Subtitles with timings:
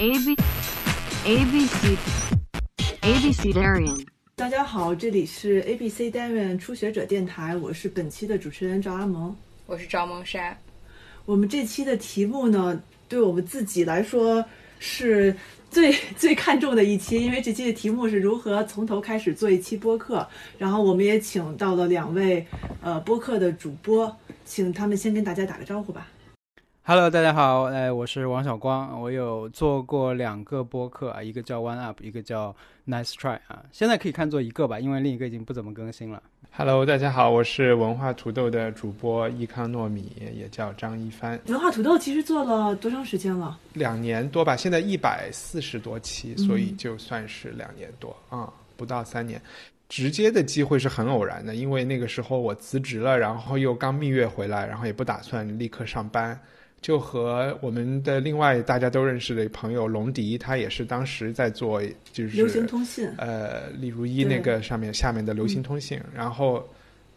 [0.00, 0.34] A B
[1.26, 1.96] A B C
[3.02, 4.06] A B C Darian。
[4.34, 9.36] 大家好，这里是 A B C，Damon 初学者电台，我是本期的主持人赵阿萌。
[9.66, 10.56] 我是赵梦莎。
[11.26, 14.42] 我们这期的题目呢，对我们自己来说
[14.78, 15.36] 是
[15.70, 20.26] 最 最看重的一期，因为这期的题目是如何从头开始做一期播客。
[20.56, 22.46] 然后我们也请到了两位
[22.80, 26.08] 呃播客的主播，请他们先跟大家打个招呼吧。
[26.82, 32.56] Hello，大家好，哎，我是王小光，我有做过两个播客啊，一个叫 One Up，一个叫
[32.88, 36.20] Nice Try 啊，现在可以看作一个吧，因为另一个已经不怎么更新了。
[36.50, 43.56] Hello，大家好，我是文化土豆的主播益康糯米，也叫张一帆，文化土豆其实做了多长时间了？
[43.74, 49.40] 两年多吧，现在一百四十多期，所以就算是两年多啊、不到三年。
[49.88, 56.40] 直接的机会是很偶然的，因为那个时候我辞职了，然后又刚蜜月回来，然后也不打算立刻上班，
[56.80, 63.06] 就和我们的另外大家都认识的朋友龙迪，他也是当时在做就是流行通信。
[63.18, 66.66] 呃，李如一那个上面下面的流行通信，然后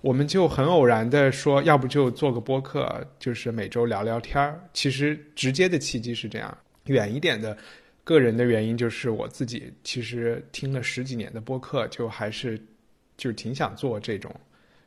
[0.01, 4.59] 我们就很偶然的说，要不就做个播客，就是每周聊聊天儿。
[4.73, 7.57] 其实直接的契机是这样，远一点的
[8.03, 12.59] 个人的原因就是我自己其实听了十几年的播客，就还是
[13.15, 14.29] 就挺想做这种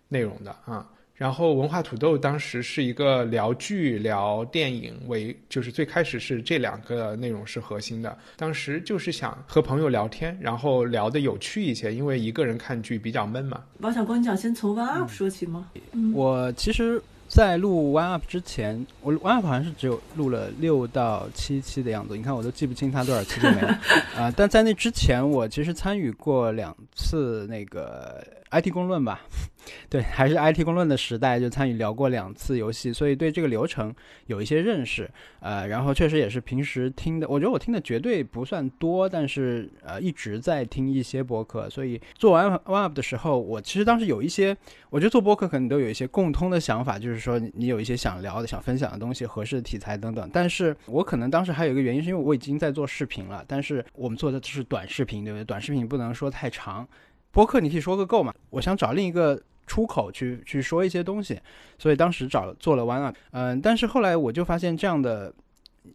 [0.09, 0.87] 内容的啊。
[1.17, 8.17] 然后文化土豆当时是一个聊剧、聊电影为，就是最开始是这两个内容是核心的。
[8.37, 13.63] 当时就是想和朋友聊天，然后聊得有趣一些，因为一个人看剧比较闷嘛。
[13.79, 15.71] 王小光，你想先从 One Up 说起吗？
[15.93, 23.81] 嗯，我其实，在录 One Up 之前，我 One Up 好像是只有录了六到七期的样子，你看我都记不清它多少期就没了
[24.17, 29.21] 啊、但在那之前，我其实参与过两次那个 IT 公论吧，
[29.89, 33.95] 对，还是 IT 公论的时代，就参与聊过两次游戏，所以对这个流程
[34.27, 35.11] 有一些认识。
[35.41, 44.57] 呃，然后确实也是平时听的，我觉得我听的绝对不算多，但是呃一直在听一些播客，所以做完 One Up 的时候，我其实当时有一些，
[44.91, 50.29] 我觉得做播客可能都有一些共通的想法，就是说你你有一些想聊的、想分享的东西、合适的题材等等。
[50.33, 55.45] 但是我可能当时还有一个原因，是因为我已经在做视频了，但是我们做的是短视频，对不对？
[55.45, 56.87] 短视频不能说太长，
[57.37, 58.33] 播客你可以说个够嘛。
[58.49, 61.39] 我想找另一个出口去去说一些东西，
[61.79, 65.33] 所以当时找做了 One Up，嗯、但是后来我就发现这样的。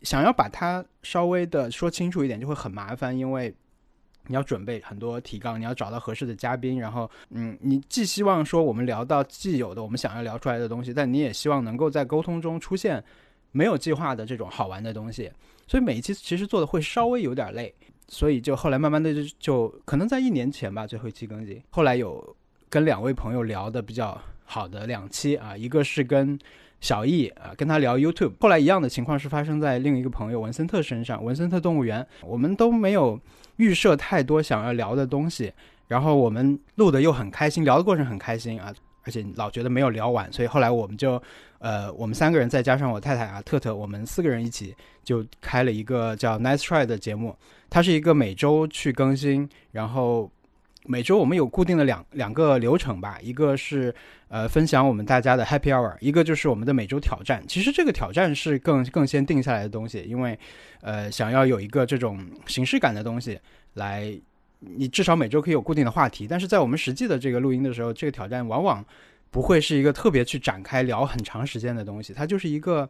[0.04, 3.54] 想要把它稍微的说清楚一点，就会很麻烦，因为
[4.28, 13.04] 你要准备很多提纲，你要找到合适的嘉宾，然后嗯，你既希望说我们聊到既有的我们想要聊出来的东西，但你也希望能够在沟通中出现
[13.52, 15.30] 没有计划的这种好玩的东西，
[15.68, 17.76] 所以每一期其实做的会稍微有点累，
[18.14, 22.36] 所以就后来慢慢的就就可能在一年前吧，最后一期更新，后来有
[22.70, 26.38] 跟两位朋友聊的比较好的两期啊，一个是跟
[26.82, 28.34] 小易啊，跟他聊 YouTube。
[28.42, 33.18] 后来一样的情况是发生在另一个朋友文森特身上，文森特动物园，我们都没有
[33.56, 35.54] 预设太多想要聊的东西，
[35.88, 38.74] 然后我们录的又很开心，聊的过程很开心啊，
[39.04, 41.22] 而且老觉得没有聊完，所以后来我们就，
[41.62, 47.34] 呃，我们三个人再加上我太太啊特特，我们四个人一起就开了一个叫 Nice Try 的节目，
[47.70, 50.30] 它是一个每周去更新，然后。
[50.88, 53.94] 每周我们有固定的两两个流程吧，一个是
[54.30, 57.44] 呃分享我们大家的 Happy Hour，一个就是我们的每周挑战。
[57.48, 60.38] 其实这个挑战是更更先定下来的东西，因为
[60.82, 63.40] 呃想要有一个这种形式感的东西
[63.76, 64.12] 来，
[64.60, 66.26] 你至少每周可以有固定的话题。
[66.28, 68.84] 但是在我们实际的这个录音的时候，这个挑战往往
[69.32, 72.88] 不会是一个特别去展开聊很长时间的东西，它就是一个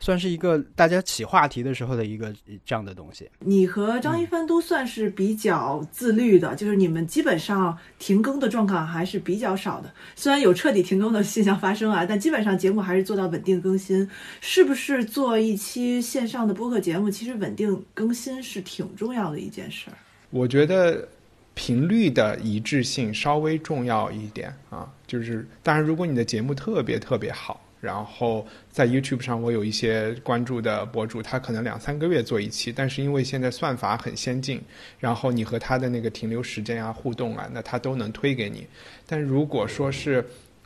[0.00, 3.30] 算是一个大家起话题的时候的一个这样的东西。
[3.40, 9.92] 你和张一帆都算是比较自律的，就是你们基本上停更的状况还是比较少的。
[10.14, 14.08] 虽然有彻底停更的现象发生啊，但基本上节目还是做到稳定更新。
[14.40, 19.96] 是不是做一期线上的播客节目，其实稳定更新是挺重要的一件事儿？
[20.30, 21.08] 我觉得
[21.54, 34.60] 频率的一致性稍微重要一点啊，就是当然，如果你的节目特别特别好，然后在 YouTube 上我有一些关注的博主，他可能两三个月做一期，但是因为现在算法很先进，
[34.98, 38.66] 然后你和他的那个停留时间啊、互动啊，那他都能推给你。
[39.06, 40.24] 但如果说是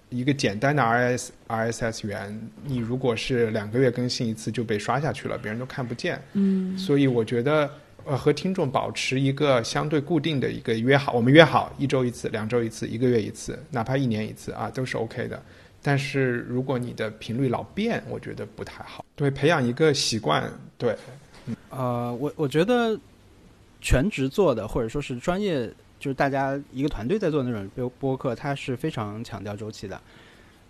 [0.09, 6.21] 一个简单的 RS RSS 源，你如果是两个月更新一次就被刷下去了，别人都看不见。
[6.33, 7.71] 嗯所以我觉得，
[8.05, 15.43] 呃，和听众保持一个相对固定的一个约好，我们约好一周一次、两周一次、一个月一次，哪怕一年一次啊，都是 OK 的。
[15.83, 19.05] 但是如果你的频率老变，我觉得不太好。
[19.17, 20.95] 对，培养一个习惯，对，
[21.71, 22.99] 呃，我我觉得
[23.81, 25.67] 全职做的或者说是专业，
[25.99, 29.99] 就是大家一个团队在做那种播播客，它是非常强调周期的。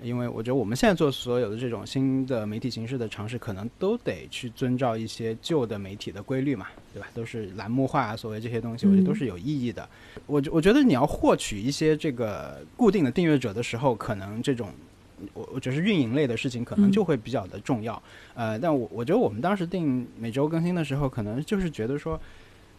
[0.03, 7.09] 因为我觉得我们现在做所有的这种新的媒体形式的尝试，可能都得去遵照一些旧的媒体的规律嘛，对吧？
[7.15, 9.89] 都是栏目化，啊所谓这些东西，我觉得都是有意义的。
[10.27, 14.71] 我我觉得你要获取一些这个固定的订阅者的时候，可能这种
[15.35, 18.03] 我我觉得是运营类的事情，可能就会比较的重要。
[18.35, 22.19] 呃，但我我觉得我们当时定每周更新的时候，可能就是觉得说，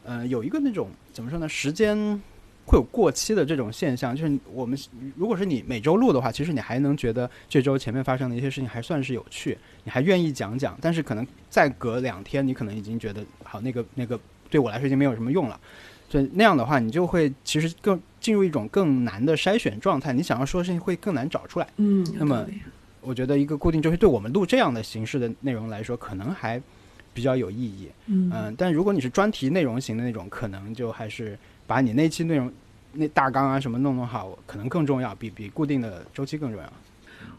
[0.04, 2.20] 呃，有一个那种怎么说呢，时间
[2.66, 4.78] 会有过期的这种现象，就是我们
[5.16, 10.78] 如果是你每周录的话，其实你还能觉得这周前面发生的一些事情还算是有趣，你还愿意讲讲。
[10.82, 14.20] 但是可能再隔两天，你可能已经觉得好，那个那个
[14.50, 15.60] 对我来说已经没有什么用了。
[16.10, 21.68] 所以那样的话，你就会其实更进入一种更难的筛选状态，你想要说的事情会更难找出来。
[21.78, 22.46] 嗯，那么
[23.00, 26.62] 我觉得一个固定周期对我们录这样的形式的内容来说，可能还
[27.14, 27.90] 比较有意义。
[28.08, 31.40] 嗯嗯，但如果你是专题内容型的那种，可能就还是
[31.72, 32.52] 把你那期内容、
[32.92, 36.74] 那大纲啊什么弄弄好，可能更重要，比比固定的周期更重要。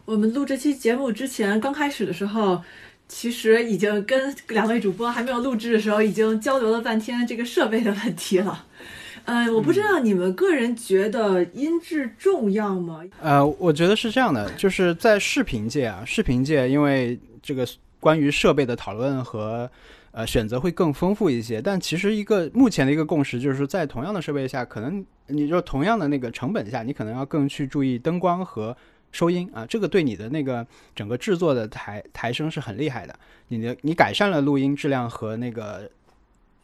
[0.05, 2.59] 我们录这期节目之前，刚开始的时候，
[3.07, 8.65] 其实已经跟两位主播还没有录制的时候，已经交流了半天这个设备的问题了。
[9.25, 13.03] 呃，我不知道你们个人觉得音质重要吗？
[13.21, 17.67] 呃，我觉得是这样的，就是在视频界啊，视频界因为这个
[17.99, 19.69] 关于设备的讨论和
[20.13, 28.75] 呃选择会更丰富一些，但其实一个目前的一个共识就是，在同样的设备下，可能你就同样的那个成本下，你可能要更去注意灯光和
[29.11, 30.65] 收音啊，这个对你的那个
[30.95, 33.13] 整个制作的抬抬升是很厉害的。
[33.49, 35.89] 你的你改善了录音质量和那个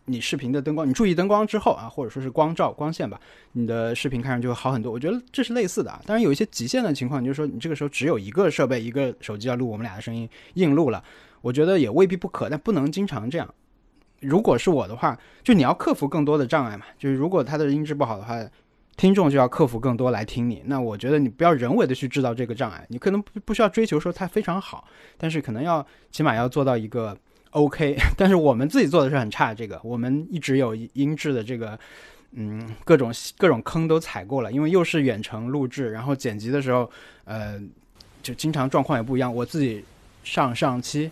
[0.06, 3.20] 你视频的灯光，你注意灯光之后啊，或者说是光照光线吧，
[3.52, 4.92] 你的视频看上去会好很多。
[4.92, 11.04] 我觉得这是类似的啊，当然有一些极限的情况，你就说你这个时候只有一个设备，一个手机要录我们俩的声音硬录了，
[11.42, 13.54] 我觉得也未必不可，但不能经常这样。
[14.22, 18.38] 如果是我的话，就你要克服更多的障碍嘛，就是如果它的音质不好的话，
[18.98, 20.62] 听众就要克服更多来听你。
[20.66, 24.86] 那我觉得你不要人为的去制造这个障碍，你可能不不需要追求说它非常好，
[25.18, 27.18] 但是可能要起码要做到一个
[27.52, 27.98] OK。
[28.18, 31.80] 但是我们自己做的是很差，这个我们一直有音质的这个。
[32.34, 36.88] 嗯，各种各种坑都踩过了，因为又是远程录制，然后剪辑的时候，
[37.24, 37.60] 呃，
[38.22, 39.34] 就经常状况也不一样。
[39.34, 39.84] 我自己
[40.24, 41.10] 上上期，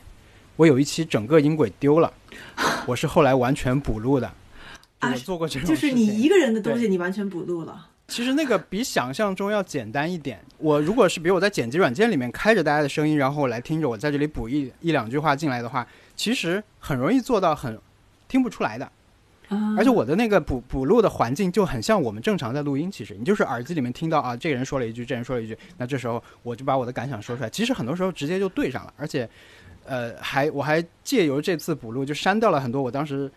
[0.57, 2.11] 我有一期整个音轨丢了，
[2.85, 4.27] 我是后来完全补录的。
[4.99, 7.87] 啊我做过这种就是你一个人的东西，你完全补录了。
[8.07, 10.39] 其实那个比想象中要简单一点。
[10.57, 17.77] 我如果是比如我在剪辑软件里面开着大家的声音，然后来听着我在这里补一一两句话进来的话，其实很容易做到很
[18.27, 18.91] 听不出来的。
[19.49, 27.49] 啊，而且我的那个补补录的环境就很像我们正常在录音，其实你就是耳机里面听到啊，这个人说了一句，这人说了一句，那这时候我就把我的感想说出来。
[27.49, 29.29] 其实很多时候直接就对上了，而且，
[29.87, 33.31] 呃，还我还借由这次补录就删掉了很多我当时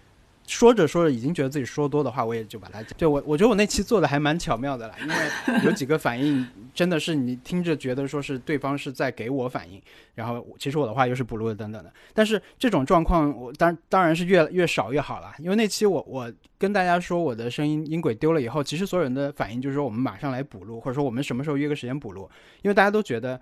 [0.46, 6.44] 说着说着已经觉得自己说多的话，我也就把它对我我觉得我那期做的还蛮巧妙的啦，因为 有几个反应
[6.74, 9.80] 真的是你听着觉得说是对方是在给我反应，
[10.16, 11.92] 然后其实我的话又是补录的等等的。
[12.12, 22.28] 但是这种状况我当当然是越越少越好了，因为那期我我跟大家说我的声音音轨丢了以后，其实所有人的反应就是说我们马上来补录，或者说我们什么时候约个时间补录，
[22.62, 23.40] 因为大家都觉得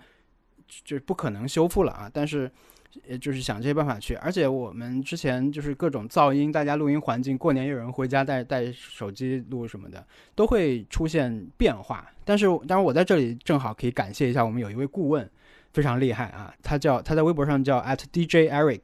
[0.83, 2.51] 就不可能修复了啊，但是。
[3.07, 10.03] 呃，就是想这些办法去，而且我们之前就是各种噪音，大家录音环境，过年有人回家带带手机录什么的，
[10.33, 12.09] 都会出现变化。
[12.25, 15.29] 但是，当然我在这里正好可以感谢一下，我们有一位顾问
[15.71, 18.81] 非常厉害啊，他叫他在微博上叫 at DJ Eric，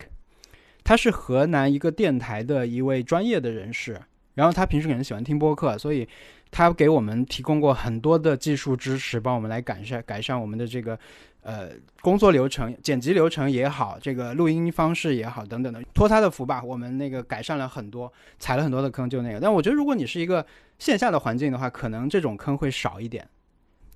[0.83, 4.00] 他是河南一个电台的一位专业的人士，
[4.35, 6.07] 然后他平时可能喜欢听播客，所以
[6.51, 10.97] 他给我们提供过很多的技术支持，帮我们来改善改善我们的这个
[11.45, 11.69] 呃
[12.01, 19.39] 工作流程、剪辑流程也好，这个录音方式也好等等的，托他的福吧，我们那个改善了很多，踩了很多的坑，就那个。
[19.39, 20.43] 但我觉得如果你是一个
[20.79, 23.29] 线下的环境的话，可能这种坑会少一点，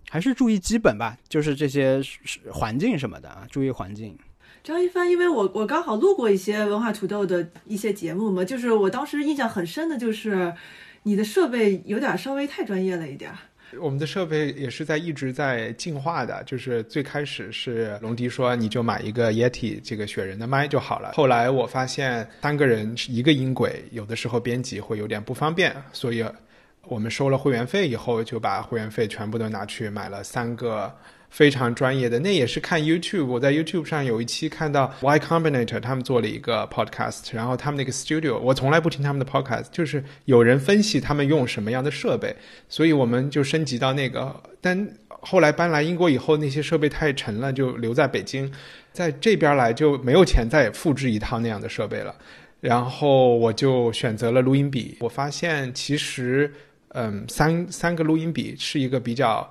[0.10, 2.00] 还是注意基本吧，就是这些
[2.52, 4.16] 环境什么的啊，注意环境。
[4.64, 10.54] 张一帆，因为我我刚好录过一些文化土豆的一些节目嘛，就是我当时印象很深的就是
[11.04, 13.38] 你的设备有点稍微太专业了一点儿。
[13.80, 26.26] 我们的设备也是在一直在进化的，就是最开始是龙迪说你就买一个 Yeti 这个雪人的麦就好了，后来我发现三个人一个音轨，有的时候编辑会有点不方便，所以
[26.88, 30.92] 我们收了会员费以后，就把会员费全部都拿去买了三个
[31.30, 33.26] 非常专业的，那也是看 YouTube。
[33.26, 42.36] 我在 YouTube 上有一期看到 Y Combinator 他们做了一个 podcast，然后他们那个 studio，我从来不听他们的 podcast，就是有人分析他们用什么样的设备，
[42.68, 44.36] 所以我们就升级到那个。
[44.60, 44.88] 但
[45.22, 48.52] 后来搬来英国以后，那些设备太沉了，就留在北京，
[48.92, 52.16] 在这边来就没有钱再复制一套那样的设备了。
[52.62, 56.52] 然后我就选择了录音笔，我发现其实，
[56.90, 59.50] 嗯，三三个录音笔是一个比较，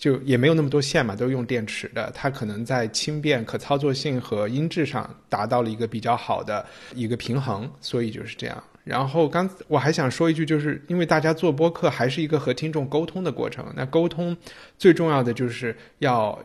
[0.00, 6.64] 就也没有那么多线嘛，都用电池的，它可能在轻便、可操作性和音质上达到了一个比较好的
[6.94, 8.64] 一个平衡，所以就是这样。
[8.82, 14.34] 然后刚我还想说一句，就是因为大家做播客还是一个和听众沟通的过程，那沟通
[14.78, 16.36] 最重要的就是要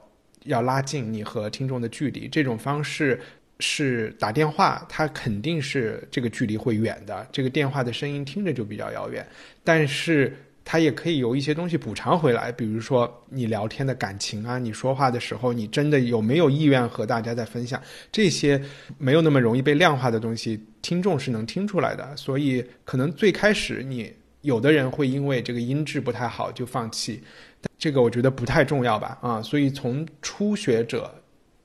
[0.44, 3.20] 要拉近你和听众的距离，这种方式。
[3.62, 9.26] 是打电话，它肯定是这个距离会远的，这个电话的声音听着就比较遥远。
[9.64, 10.36] 但是
[10.66, 17.82] 它也可以有一些东西补偿回来，比如说你聊天的感情啊，你说话的时候你真的有没有意愿和大家在分享
[18.12, 18.62] 这些
[18.98, 22.18] 没有那么容易被量化的东西，听众是能听出来的。
[22.18, 27.22] 所以可能最开始你有的人会因为这个音质不太好就放弃，
[27.78, 29.18] 这个我觉得不太重要吧？
[29.22, 31.14] 啊，所以从初学者。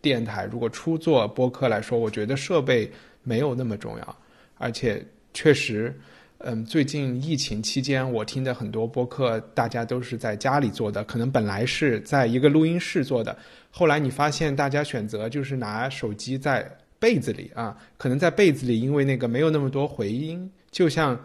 [0.03, 2.91] 电台如果初做播客来说，我觉得设备
[3.23, 4.17] 没有那么重要，
[4.57, 5.05] 而且
[5.35, 5.95] 确实，
[6.43, 13.37] 嗯，最近疫情期间，我听的很多播客，大家都是在家里做的，可能本来是在一个录音室做的，
[13.71, 16.67] 后来你发现大家选择就是拿手机在
[16.99, 21.19] 被子里啊，可能在被子里，因为那个没有那么多回音，就像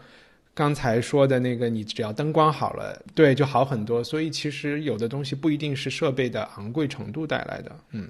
[0.54, 4.04] 刚才说的那个，你只要灯光好了，对，就好很多。
[4.04, 8.10] 所以其实有的东西不一定是设备的昂贵程度带来的，嗯。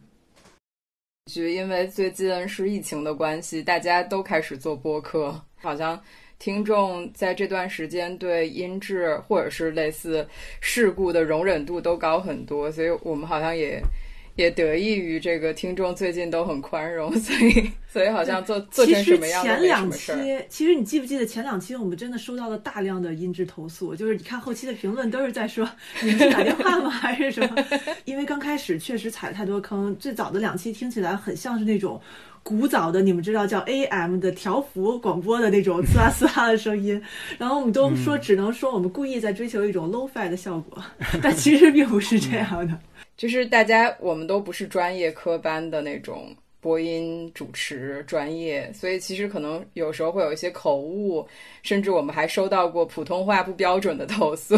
[1.31, 5.99] 就因为最近是疫情的关系，大家都开始做播客，好像
[6.39, 10.27] 听众在这段时间对音质或者是类似
[10.61, 13.81] 事故的容忍度都高很多，所以我们好像也。
[14.35, 25.65] 也得益于这个听众最近都很宽容， 所以所以好像做做成什么样的前两期，其实你记不记得前两期我们真的收到了大量的音质投诉，就是你看后期的评论都是在说
[26.01, 27.65] 你们是打电话吗还是什么？
[28.03, 32.01] 因为刚开始确实踩了太多坑，最早的两期听起来很像是那种
[32.47, 37.01] 古早的，你们知道叫 AM 的条幅广播的那种 呲啦呲啦的声音，
[37.39, 40.77] 然后我们都说只能说我们故意在追求一种 low-fi 的效果，
[41.23, 42.79] 但其实并不是这样的。
[43.17, 51.27] 就是大家，我们都不是专业科班的那种播音主持专业，所以其实可能有时候会有一些口误，
[51.63, 54.55] 甚至我们还收到过普通话不标准的投诉。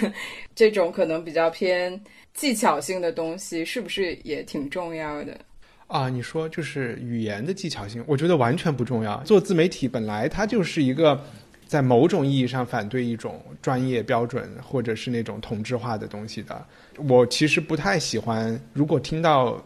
[0.56, 5.38] 这种可能比较偏技巧性的东西，是不是也挺重要的？
[5.88, 9.20] 啊，你说就是语言的技巧性，我觉得完全不重要。
[9.24, 11.20] 做自媒体本来它就是一个。
[11.66, 16.64] 在某种意义上反对一种专业标准或者是那种同质化的东西的，
[16.96, 18.58] 我其实不太喜欢。
[18.72, 19.62] 如果听到，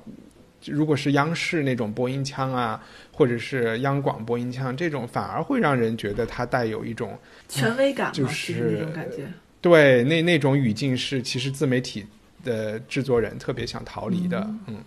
[0.67, 7.17] 如果是央视那种播音腔啊，或者是央广播音腔，这种反而会让人觉得它带有一种
[7.49, 9.25] 权威感，就是那种感觉。
[9.61, 12.05] 对，那那种语境是其实自媒体
[12.43, 14.79] 的制作人特别想逃离的，嗯。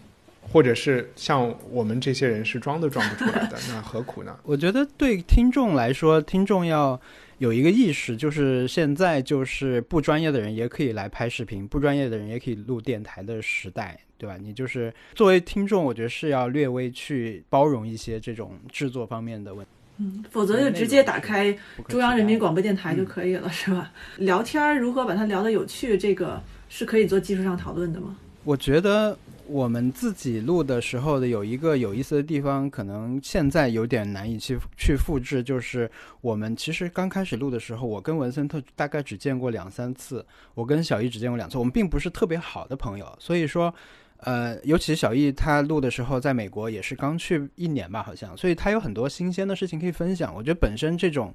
[0.47, 4.37] 或者是像我们这些人是装都装不出来的， 那何苦呢？
[4.43, 6.99] 我觉得对听众来说，听众要
[7.39, 14.37] 有一个意识，就是现在就是不专业的人也可以来拍视频，不专业的人也可以录电台的时代，对吧？
[14.41, 21.53] 你就是作为听众，我觉得是要略微去包容一些这种制作方面的问题，嗯，否则就直接打开
[21.89, 23.91] 中央人民广播电台就可以了，是吧？
[24.17, 28.15] 聊天如何把它聊得有趣，这个是可以做技术上讨论的吗？
[28.45, 29.17] 我觉得。
[29.47, 35.43] 我们自己录的时候的有一个有意思的地方，可能现在有点难以去去复制。
[35.43, 35.89] 就是
[36.21, 41.57] 我们其实刚开始录的时候，我跟文森特大概只见过两三次，我跟小易只见过两次。
[41.57, 43.73] 我们并不是特别好的朋友，所以说，
[44.17, 50.33] 呃，尤其小易他录的时候在美国也是刚去一年吧，好像，所以他有很多新鲜的事情可以分享。
[50.33, 51.33] 我觉得本身这种，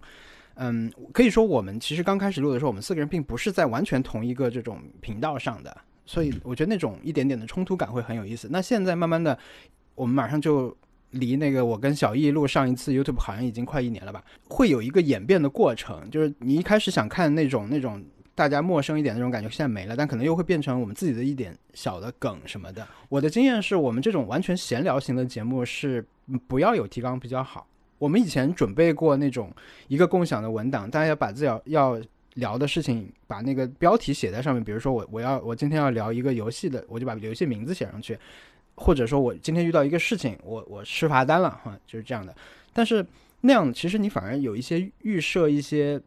[0.54, 5.76] 嗯，可以说我们其实刚开始录的时候，我们四个人并不是在完全同一个这种频道上的。
[6.10, 8.48] 所以我觉得那种一点点的冲突感会很有意思。
[8.50, 9.38] 那现在慢慢的，
[9.94, 10.76] 我们马上就
[11.12, 16.10] 离那个我跟小易录上一次 YouTube 好像已经快一年了吧，会有一个演变的过程。
[16.10, 22.84] 就是你一开始想看那种那种大家陌生一点那种感觉，现在没了，但可能又会变成我们自己的一点小的梗什么的。
[23.08, 26.04] 我的经验是我们这种完全闲聊型的节目是
[26.48, 27.68] 不要有提纲比较好。
[27.98, 29.54] 我们以前准备过那种
[29.86, 32.00] 一个共享的文档，大家要把字要要。
[32.34, 34.62] 聊的事情，把那个标题写在上面。
[34.62, 38.18] 比如说，我我要我今天要聊一个游戏的，我就把游戏名字写上去。
[38.76, 42.34] 或者说我今天遇到一个事情，我我吃罚单了哈，就是这样的。
[42.72, 43.04] 但是
[43.42, 46.00] 那样其实你反而有一些预设一些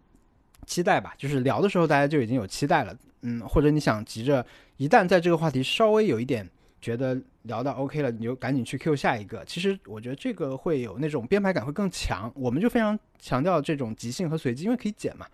[0.65, 2.96] 期待吧，就是聊的时候大家就已经有期待了。
[3.22, 4.46] 嗯，或者你想急着，
[4.77, 6.50] 一旦在这个话题稍微有一点
[6.82, 9.46] 觉得聊到 OK 了，你就赶紧去 Q 下一个。
[9.46, 15.27] 其实我觉得这个会有那种编排感会更强，我们就非常强调这种即兴和随机，因为可以剪嘛，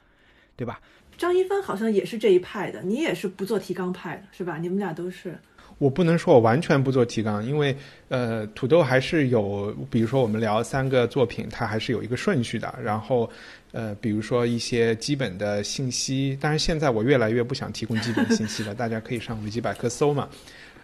[0.59, 0.77] 对吧？
[1.17, 4.57] 张一帆好像也是这一派的，你也是不做提纲派的，是吧？
[4.57, 5.33] 你们俩都是。
[5.77, 7.73] 我不能说我完全不做提纲，因为
[8.09, 12.77] 呃，土豆还是有，比如说我们聊三个作品，它还是有一个顺序的。
[12.83, 13.29] 然后
[13.71, 20.27] 呃，比如说一些基本的信息，当然现在我越来越不想提供基本信息了， 大家可以上维基百科搜嘛。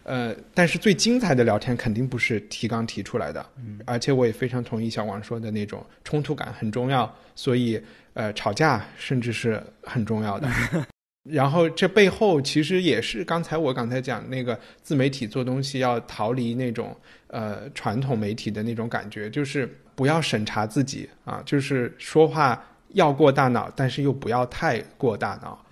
[0.04, 3.46] 呃，但是最精彩的聊天肯定不是提纲提出来的，
[3.86, 7.82] 而且我也非常同意小王说的那种冲突感很重要，所以
[8.16, 10.50] 呃，吵架甚至是很重要的。
[11.24, 16.96] 然后这背后其实也是刚才我刚才讲那个自媒体做东西要逃离那种
[17.28, 25.66] 呃传统媒体的那种感觉，就是不要审查自己啊，就是说话要过大脑，但是又不要太过大脑。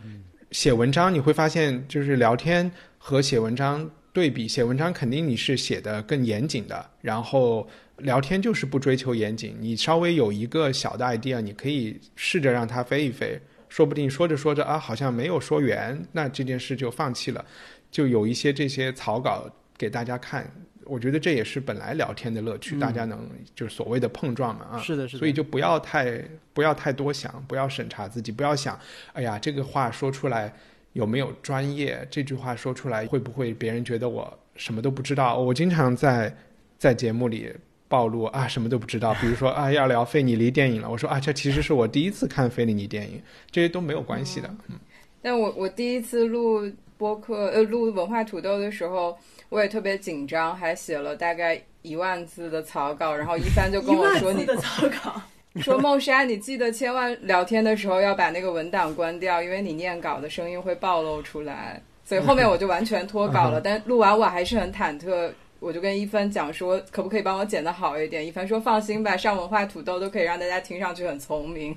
[0.50, 13.39] 写文章你会发现，就是聊天和写文章对比，写文章肯定你是写的更严谨的，然后聊天就是不追求严谨，你稍微有一个小的 idea，你可以试着让它飞一飞。
[13.69, 17.43] 说不定说着说着啊，好像没有说圆，那这件事就放弃了，
[17.89, 20.47] 就有一些这些草稿给大家看。
[20.85, 24.79] 我觉得这也是本来聊天的乐趣，大家能就是所谓的碰撞嘛啊。
[24.79, 25.19] 是的，是的。
[25.19, 26.21] 所以就不要太
[26.53, 28.77] 不要太多想，不要审查自己，不要想，
[29.13, 30.53] 哎呀，这个话说出来
[30.91, 32.05] 有没有专业？
[32.12, 35.39] 这句话说出来会不会别人觉得我什么都不知道？
[35.39, 36.35] 我经常在
[36.77, 37.51] 在节目里。
[37.88, 39.13] 暴露啊，什么都不知道。
[39.22, 43.22] 比如说啊， 要聊费里尼电影了，我说啊，这其实是我第一次看费里尼电影，
[43.52, 44.48] 这些都没有关系的。
[44.70, 44.75] 嗯，
[45.22, 49.18] 但我我第一次录播客呃录文化土豆的时候，
[49.50, 53.16] 我也特别紧张，还写了大概一万字的草稿。
[53.16, 55.22] 然后一帆就跟我说：“你的草稿，
[55.62, 63.62] 说梦莎，你记得千万聊天的时候要把那个文档关掉，因为你念稿的声音会暴露出来。”所以后面我就完全脱稿了。
[63.62, 65.32] 但录完我还是很忐忑。
[65.63, 68.27] 我就跟一帆讲说，可不可以帮我剪的好一点？
[68.27, 71.74] 一帆说放心吧，上文化土豆都可以让大家听上去很聪明。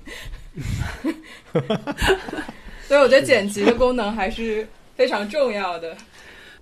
[2.82, 5.96] 所以我觉得剪辑的功能还是非常重要的。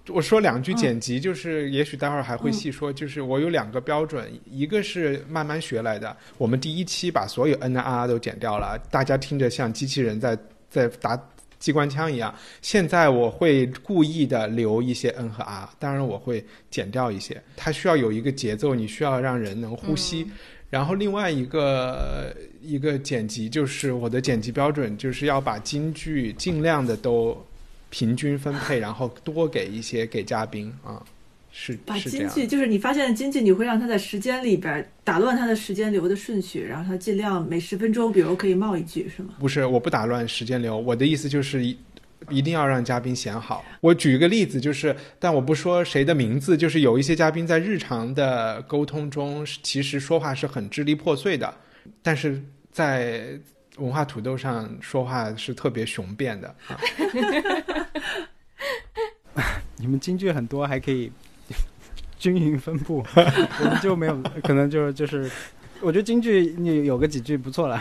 [0.09, 2.93] 我说两句剪辑，就是也许待会儿还会细说。
[2.93, 6.15] 就是我有两个标准，一个是慢慢学来的。
[6.37, 10.37] 我们第一期把所有 N 啊都剪掉了，大家听着像机器人在
[10.69, 11.19] 在打。
[11.65, 17.43] 机关枪一样，现在我会故意的留一些 n 和 r，当然我会减掉一些。
[17.57, 20.31] 它需要有一个节奏，你需要让人能呼吸。
[20.69, 27.35] 然后另外一个一个剪辑就是我的剪辑标准，就是要把京剧尽量的都
[27.89, 31.03] 平均分配，然后多给一些给嘉宾啊。
[31.57, 39.35] 是把京剧，就是你发现京剧，你会让他在时间里边打乱他的时间流的顺序，然后他尽量每十分钟，比如可以冒一句，是吗？
[39.39, 41.79] 不是，我不打乱时间流，我的意思就是一
[42.29, 43.65] 一定要让嘉宾显好。
[43.81, 51.55] 我举一个例子，就是但我不说谁的名字，就是有一些嘉宾在日常的沟通中，其实说话是很支离破碎的，
[52.03, 53.39] 但是在
[53.77, 56.81] 文化土豆上说话是特别雄辩的啊。
[59.79, 61.13] 你们京剧很多，还可以。
[62.25, 65.31] 均匀分布， 我们就没有可能就是就是，
[65.83, 67.79] 我觉得京剧你有个几句不错了，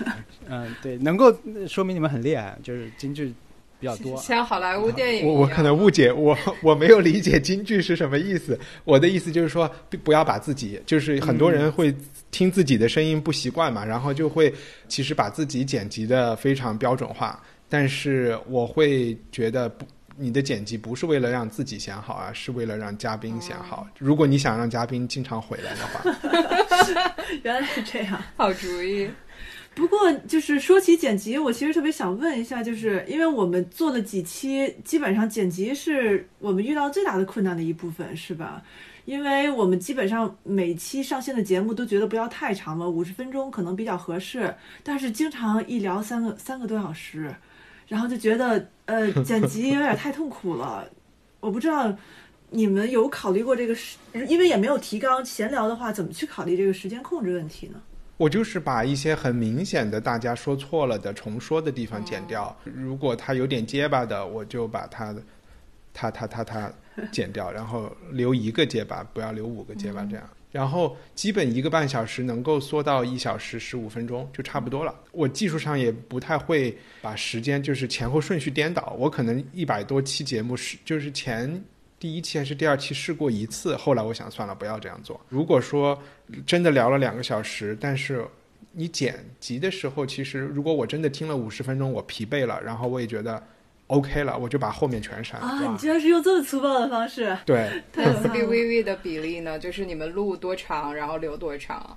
[0.50, 1.34] 嗯，对，能够
[1.66, 3.32] 说明你们很厉害，就是京剧
[3.80, 5.26] 比较多，像好莱坞电影。
[5.26, 8.58] 我我可能误解，我我没有理解京剧是什么意思。
[8.84, 9.66] 我的意思就是说，
[10.04, 11.94] 不要把自己，就是很多人会
[12.30, 14.52] 听自己的声音不习惯嘛，然后就会
[14.88, 19.86] 其实把自己剪辑的非常标准化，但是我会觉得不。
[20.18, 23.86] 你的剪辑不是为了让自己显好啊，是为了让嘉宾显好。
[23.98, 29.10] 如果你想让嘉宾经常回来的话， 原来是这样，好主意。
[29.74, 38.62] 不过就是说起剪辑，我其实特别想问一下，就是因为我们做了几期，基本上剪辑是我们遇到最大的困难的一部分，是吧？
[39.04, 47.34] 因为我们基本上每期上线的节目都觉得不要太长了，五十分钟可能比较合适，但是经常一聊三个三个多小时。
[47.88, 50.88] 然后就觉得，呃，剪辑有点太痛苦了。
[51.40, 51.94] 我不知道
[52.50, 57.80] 你们有考虑过这个时，因为也没有提纲，闲聊的话怎么去考虑这个时间控制问题呢？
[58.16, 62.56] 我就是把一些很明显的大家说错了的重说的地方剪掉。
[62.64, 65.14] 如果它有点结巴的，我就把它，
[65.92, 66.72] 它它它它
[67.12, 70.26] 剪掉，然后留一个结巴，不要留五个结巴，这样。
[70.52, 74.94] 然后基本一个半小时能够缩到一小时十五分钟就差不多了。
[75.12, 78.96] 我技术上也不太会把时间就是前后顺序颠倒。
[78.98, 81.62] 我可能一百多期节目是就是前
[81.98, 85.20] 第一期还是第二期试过一次，后来我想算了，不要这样做。
[85.28, 86.00] 如果说
[86.46, 88.24] 真的聊了两个小时，但是
[88.72, 93.42] 你剪辑的时候，其实如果我真的听了五十分钟，我疲惫了，然后我也觉得
[93.88, 95.46] OK 了，我就把后面全删了。
[95.46, 98.46] 啊，你居然是用这么粗暴的方式，对， 太可怕 C 了。
[98.48, 99.58] V V 的比例呢？
[99.58, 101.96] 就是你们录多长，然后留多长？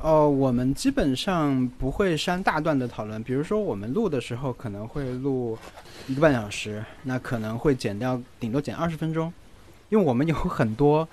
[0.00, 5.56] 哦，我们基本上不会删大段的讨论，比如说我们录的时候可能会录
[6.08, 9.32] 一个半小时，那可能会剪掉顶多剪二十分钟，
[9.88, 11.08] 因为我们有很多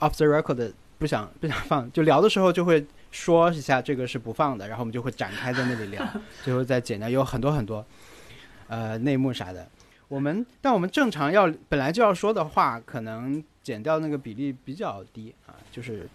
[0.00, 6.06] off the record 的不想不想放，就聊的时候就会说一下这个是不放的，然后我们就会展开在那里聊，
[6.44, 7.84] 最后再剪掉，有很多很多
[8.70, 9.68] 呃内幕啥的。
[10.08, 16.08] 我们但我们正常要本来就要说的话，可能减掉那个比例比较低啊，就是。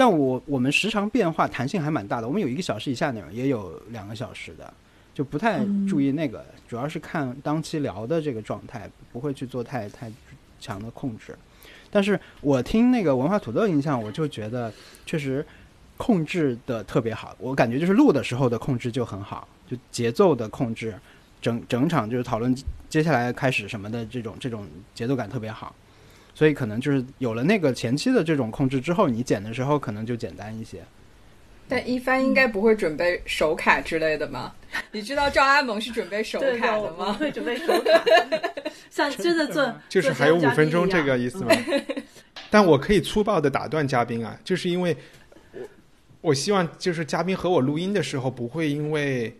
[0.00, 4.72] 但我我们时长变化弹性还蛮大的，我们有一个小时以下内容，也有两个小时的，
[5.12, 5.58] 就不太
[5.88, 10.08] 注意那个，主要是看当期聊的这个状态，不会去做太太
[10.60, 11.36] 强的控制。
[11.90, 14.72] 但是我听那个文化土豆印象，我就觉得
[15.04, 15.44] 确实
[15.96, 20.96] 控制的特别好，我感觉就是录的时候的控制就很好，就节奏的控制，
[21.40, 22.54] 整整场就是讨论
[22.88, 25.74] 接下来开始什么的这种这种节奏感特别好。
[26.34, 30.80] 所以可能就是有了那个前期的这种控制之后，你剪的时候可能就简单一些。
[31.70, 34.54] 但一帆应该不会准备手卡之类的吧？
[34.92, 37.12] 你知道赵阿蒙是准备手卡的吗？
[37.14, 38.02] 会 准备手卡，
[38.88, 41.50] 像真的做 就是还有五分钟这个意思吗？
[42.50, 44.96] 但我可以粗暴的打断嘉宾啊，就是因为
[45.52, 45.60] 我
[46.22, 49.36] 我希望就是嘉宾和我录音的时候不会因为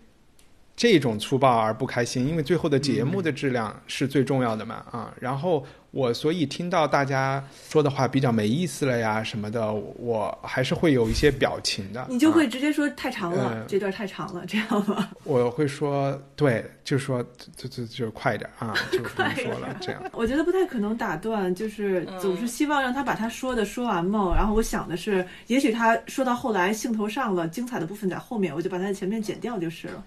[0.79, 5.13] 这种粗暴而不开心，因为最后的节目的质量是最重要的嘛啊。
[5.19, 12.07] 然后我所以听到大家说的话比较没意思了呀什么的，我还是会有一些表情的。
[12.09, 15.09] 你就会啊直接说太长了，嗯这段太长了，这样吗？
[15.25, 17.25] 我会说对，就说
[17.57, 20.01] 就就就快一点啊， 就不用说了这样。
[20.13, 24.33] 我觉得不太可能打断，就是总是希望让他把他说的说完嘛。
[24.37, 30.05] 然后我想的是，也许他说到后来兴头上了，精彩的部分在后面，我就把他的前面剪掉就是了。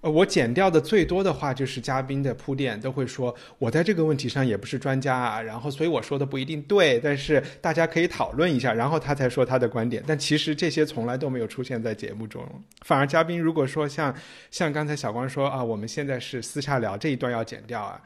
[0.00, 10.00] 呃，我剪掉的最多的话就是嘉宾的铺垫，都会说我在这个问题上也不是专家啊，然后所以我说的不一定对，但是大家可以讨论一下，然后他才说他的观点。
[10.06, 12.46] 但其实这些从来都没有出现在节目中，
[12.82, 14.14] 反而嘉宾如果说像
[14.52, 18.00] 像刚才小光说啊，我们现在是私下聊这一段要剪掉啊。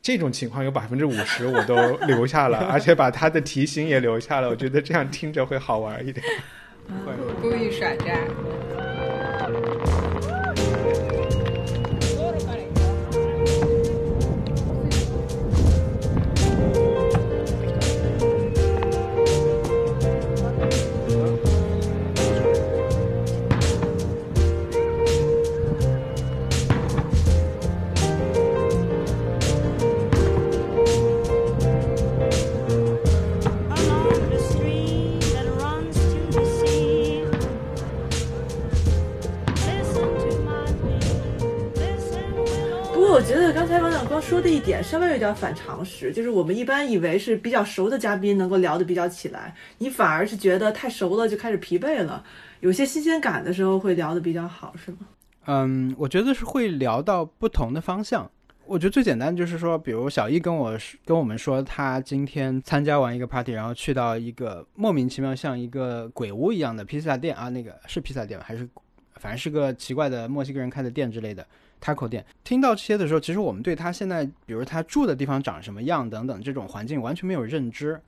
[0.00, 6.24] 这种情况有百分之五十我都留下了，而且把他的提醒也留下了，我觉得这样听着会好玩一点。
[7.42, 8.18] 故意耍诈。
[44.44, 52.22] 的一点稍微有点反常识，就是我们一般以为是比较熟的嘉宾能够聊得比较起来，你反而是觉得太熟了就开始疲惫了，
[52.60, 54.98] 有些新鲜感的时候会聊得比较好，是吗？
[55.46, 58.30] 嗯，我觉得是会聊到不同的方向。
[58.66, 68.38] 我觉得最简单就是说，比如小易跟我跟我们说，他今天参加完一个 party，然后去到一个莫名其妙像一个鬼屋一样的披萨店啊，那个是披萨店？
[68.40, 68.68] 还是
[69.16, 71.46] 反正是个奇怪的墨西哥人开的店之类的
[71.84, 72.24] taco 店。
[72.42, 78.00] 听到这些的时候，其实我们对他现在，比如他住的地方长什么样等等这种环境完全没有认知。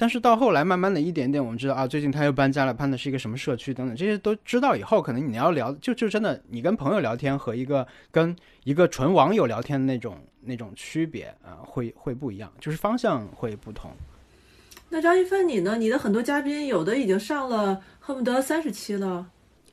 [0.00, 13.90] 但是到后来，慢慢的一点点，我们知道啊，最近他又搬家了，搬的是一个什么社区等等，这些都知道以后，可能你要聊，就就真的你跟朋友聊天和一个跟一个纯网友聊天的那种那种区别啊、会会不一样，就是方向会不同。
[14.88, 15.76] 那张一帆你呢？
[15.76, 19.28] 你的很多嘉宾有的已经上了恨不得三十期了，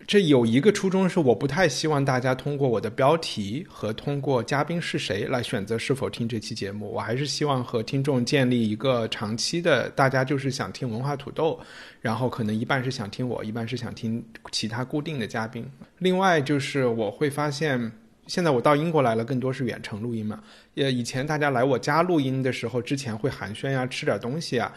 [0.07, 6.91] 这有一个初衷是，我不太希望大家通过我的标题和通过嘉宾是谁来选择是否听这期节目。
[6.91, 11.59] 我还是希望和听众建立一个长期的，大家就是想听文化土豆，
[12.01, 15.65] 然后可能一半是想听我，一半是想听其他固定的嘉宾。
[15.97, 17.91] 另外就是我会发现，
[18.27, 20.39] 现在我到英国来了，更多是远程录音嘛。
[20.75, 24.71] 也，以前大家来我家录音的时候，之前会寒暄呀，吃点东西啊。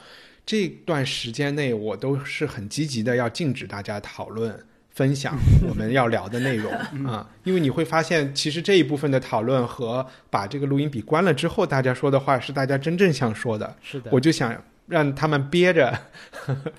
[0.46, 4.58] 这段时间内，我都是很积极的要禁止大家讨论。
[4.98, 6.72] 分享我们要聊的内容
[7.06, 13.76] 啊，因为你会发现，其实这一部分的讨论和把这个录音笔关了之后，大家说的话是大家真正想说的。
[13.80, 14.52] 是的，我就想
[14.88, 15.96] 让他们憋着，
[16.32, 16.72] 呵呵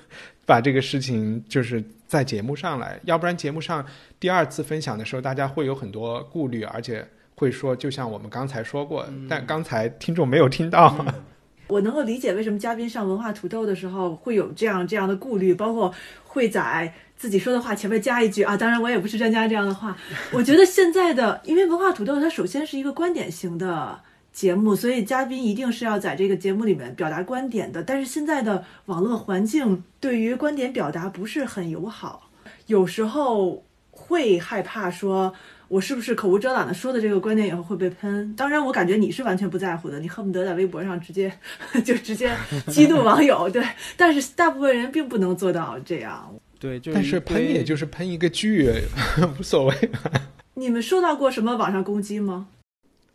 [0.45, 3.85] 把这个事情就是在节目上来，要不然节目上
[4.19, 10.93] 第二次分享的时候，大家会有很多顾虑，而且会说，就像我们刚才说过，但刚才听众没有听到。
[11.67, 15.93] 我能够理解为什么嘉宾上文化土豆的时候会有这样这样的顾虑，包括
[16.25, 19.95] 会在自己说的话前面加一句啊，当然我也不是专家这样的话。
[20.31, 23.99] 我觉得现在的，因为文化土豆它首先是一个观点型的
[24.31, 27.83] 节目，所以嘉宾一定是要在这个节目里面表达观点的。
[27.83, 32.29] 但是现在的网络环境对于观点表达不是很友好，
[32.67, 35.33] 有时候会害怕说。
[35.69, 38.33] 我是不是口无遮拦的说的这个观点以后会被喷？
[38.35, 41.31] 当然，我感觉你是完全不在乎的，你恨不得在微博上直接
[41.85, 43.47] 就直接激怒网友。
[43.51, 43.63] 对，
[43.95, 46.33] 但是大部分人并不能做到这样。
[46.59, 48.69] 对，就但是喷也就是喷一个剧，
[49.39, 49.75] 无所谓。
[50.55, 52.47] 你们受到过什么网上攻击吗？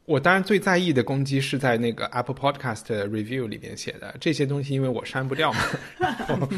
[0.07, 5.61] 我当然最在意的攻击是在那个 Apple Podcast review 里面写的这些东西，因为我删不掉嘛。
[5.99, 6.49] 然 后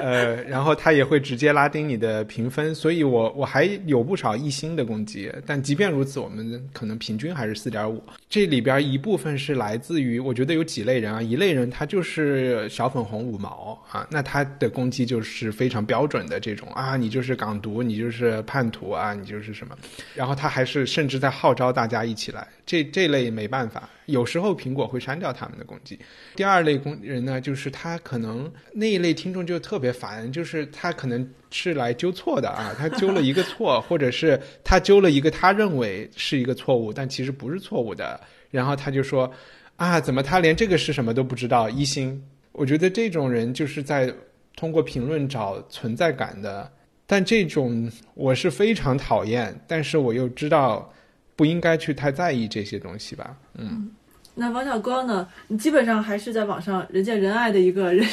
[0.00, 5.32] 呃，然后它也会直接拉低你的评分，所以我我还有不少一星的攻击。
[5.46, 8.02] 但即便如此，我们可能平均还是四点五。
[8.28, 19.78] 这里边一部分是来自于，我觉得有几类人啊，一类人他就是小粉红五毛啊，那他的攻击就是非常标准的这种啊，你就是港独，你就是叛徒啊，你就是什么。
[20.14, 26.00] 然后他还是甚至在号召大家一起来，这这类没办法，有时候苹果会删掉他们的攻击。
[26.34, 38.18] 第二类工人呢，就是他可能那一类听众就特别烦，就是他可能是来纠错的啊，他纠了一个错，或者是他纠了一个他认为是一个错误，但其实不是错误的，
[38.50, 39.30] 然后他就说
[39.76, 41.68] 啊，怎么他连这个是什么都不知道？
[41.68, 42.18] 一星，
[42.52, 44.10] 我觉得这种人就是在
[44.56, 46.72] 通过评论找存在感的。
[47.06, 50.90] 但这种我是非常讨厌，但是我又知道
[51.36, 53.36] 不应该去太在意这些东西吧。
[53.54, 53.90] 嗯，
[54.34, 55.28] 那王小光呢？
[55.48, 58.04] 你基本上还是在网上人见人爱的一个人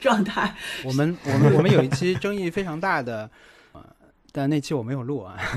[0.00, 0.54] 状态。
[0.84, 3.30] 我们我们我们有一期争议非常大的，
[3.72, 3.80] 呃，
[4.32, 5.36] 但那期我没有录啊。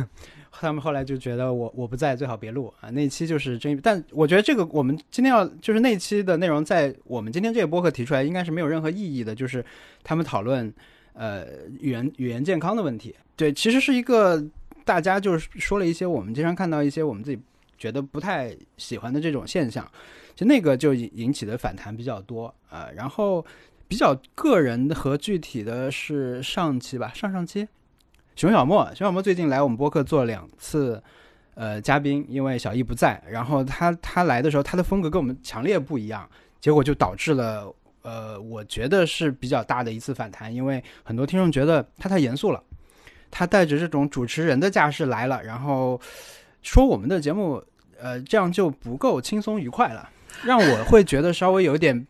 [0.57, 2.89] 他们后来就觉得我我不在，最好别录啊。
[2.89, 9.35] 那期就是争议，但我觉得这个我们今天要就是那期的内容，在我们今天这个播客提出来，应该是没有任何意义的。
[9.35, 9.63] 就是
[10.01, 10.73] 他们讨论
[11.11, 11.45] 呃
[11.81, 14.41] 语言语言健康的问题，对，其实是一个
[14.85, 17.41] 大家就是说了一些我们经常看到一些我们自己
[17.77, 19.85] 觉得不太喜欢的这种现象，
[20.33, 23.45] 就那个就引引起的反弹比较多啊、呃然后
[23.87, 27.67] 比较个人和具体的是上期吧，上上期，
[28.35, 31.03] 熊小莫，熊小莫最近来我们播客做两次。
[31.57, 42.61] 呃，嘉宾因为小易不在，然后他他来的时候，他的风格跟我们强烈不一样，结果就导致了呃，我觉得是比较大的一次反弹，因为很多听众觉得他太严肃了，
[43.37, 45.99] 他带着这种主持人的架势来了，然后
[46.61, 47.61] 说我们的节目
[47.99, 50.09] 呃这样就不够轻松愉快了，
[50.45, 52.07] 让我会觉得稍微有点。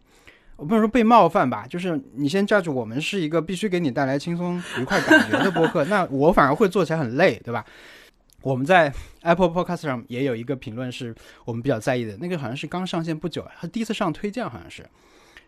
[0.57, 7.65] 我不能说被冒犯吧，就是你先抓住我们是一个必须给你带来轻松愉快感觉的播客， 那我反而会做起来很累，对吧？
[8.41, 14.85] 我们在 Apple Podcast 上也有一个评论是我们比较在意的，那个好像是刚上线不久，他第一次上推荐好像是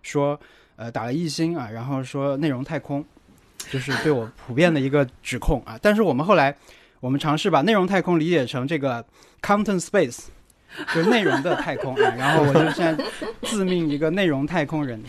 [0.02, 0.38] 说
[0.76, 3.06] 呃打了一星啊，然后说内容太空，
[3.70, 5.78] 就是对我普遍的一个指控啊。
[5.82, 6.56] 但是我们后来
[7.00, 9.04] 我们尝试把内容太空理解成这个
[9.41, 10.26] content space，
[10.93, 12.13] 就是内容的太空啊。
[12.17, 13.06] 然后我就现在
[13.43, 15.02] 自命一个内容太空人，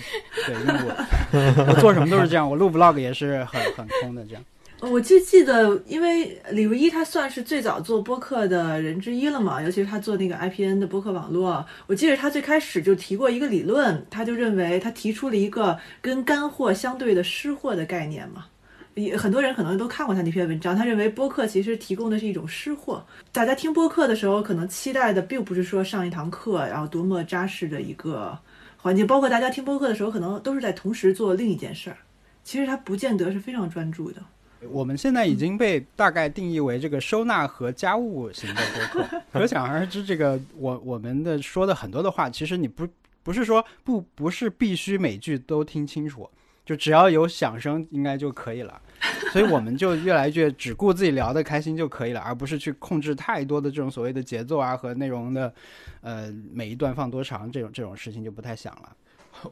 [0.47, 4.43] 对，因为我 我做什么都是这样，我录 vlog 也是很很空的这样。
[4.81, 11.67] 我就记得，因为李如一他算是最早做播客的人之一了嘛，尤其是他做那个 IPN 的播客网络。
[11.89, 18.47] 我记得他最开始就提过一个理论，他就认为他提出了一个跟干货相对的湿货的概念嘛。
[18.95, 23.05] 也很多人可能都看过他那篇文章，他认为播客其实提供的是一种湿货。
[23.33, 28.39] 大家听播客的时候，可能期待的并不是说上一堂课，然后多么扎实的一个
[28.77, 31.97] 环境，包括大家听播客的时候，可能都是在同时做另一件事儿。
[32.45, 34.23] 其实他不见得是非常专注的。
[34.71, 42.87] 我们现在已经被大概定义为这个收纳和家务型的播客， 可想而知，这个我我们的说的很多的话，其实你不
[43.23, 46.29] 不是说不不是必须每句都听清楚，
[46.65, 48.81] 就只要有响声应该就可以了。
[49.31, 55.53] 所以我们就越来越只顾自己聊得开心就可以了，而不是去控制太多的这种所谓的节奏啊和内容的，
[56.01, 58.97] 呃，每一段放多长这种这种事情就不太想了。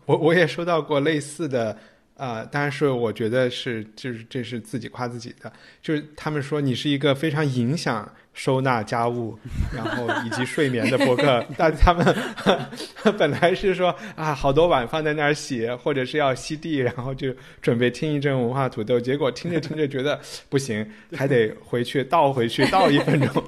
[0.04, 1.78] 我我也收到过类似的，
[2.16, 5.52] 呃，当然是我觉得是就是这是自己夸自己的，
[5.82, 9.38] 就是他们说你是一个非常影响收纳家务，
[9.74, 12.16] 然后以及睡眠的博客， 但他们
[13.18, 23.44] 本来是说啊，好多碗放在那儿洗，或者是要吸地，然后就准备听一阵文化土豆，结果听着听着觉得不行，还得回去倒回去倒一分钟，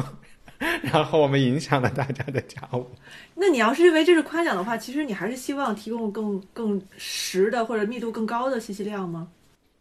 [0.83, 2.87] 然后我们影响了大家的家务。
[3.35, 9.29] 那你要是认为这是夸奖的话，其实你还是希望提供更更实的或者密度更高的信息量吗？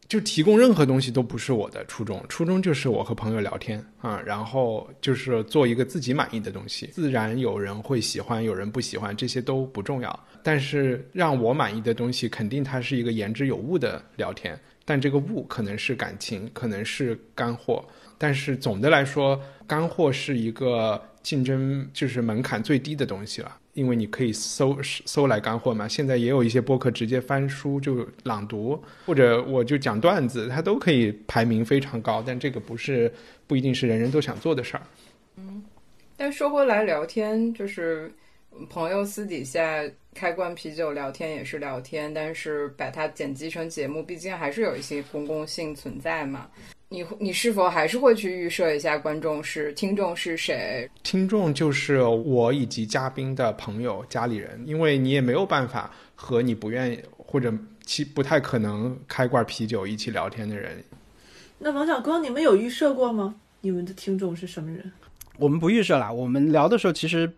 [0.08, 10.18] 就提供任何东西都不是我的初衷，初衷就是我和朋友聊天啊，然后就是做一个自己满意的东西，自然有人会喜欢，有人不喜欢，这些都不重要。
[10.42, 14.58] 但是让我满意的东西，肯定它是一个言之有物的聊天。
[14.90, 17.84] 但这个物可能是感情，可能是干货。
[18.18, 25.90] 但是总的来说，干货是一个竞争就是门槛最低的东西了，因为你可以搜搜来干货嘛。
[25.90, 32.24] 现在也有一些播客直接翻书就朗读，或者我就讲段子，它都可以排名非常高。
[32.26, 33.12] 但这个不是
[33.46, 34.84] 不一定是人人都想做的事儿。
[35.36, 35.62] 嗯
[36.16, 38.12] 但说回来，聊天就是
[38.70, 46.48] 朋友私底下开罐啤酒聊天也是聊天，但是把它剪辑成节目，毕竟还是有一些公共性存在嘛。
[46.90, 50.90] 你你是否还是会去预设一下观众是听众是谁？
[51.04, 57.54] 听众就是我以及嘉宾的朋友、家里人，因为你也没有办法和你不愿意或者
[57.86, 60.82] 其不太可能开罐啤酒一起聊天的人。
[61.60, 63.36] 那王小光，你们有预设过吗？
[63.60, 64.90] 你们的听众是什么人？
[65.38, 67.30] 我们不预设啦，我们聊的时候其实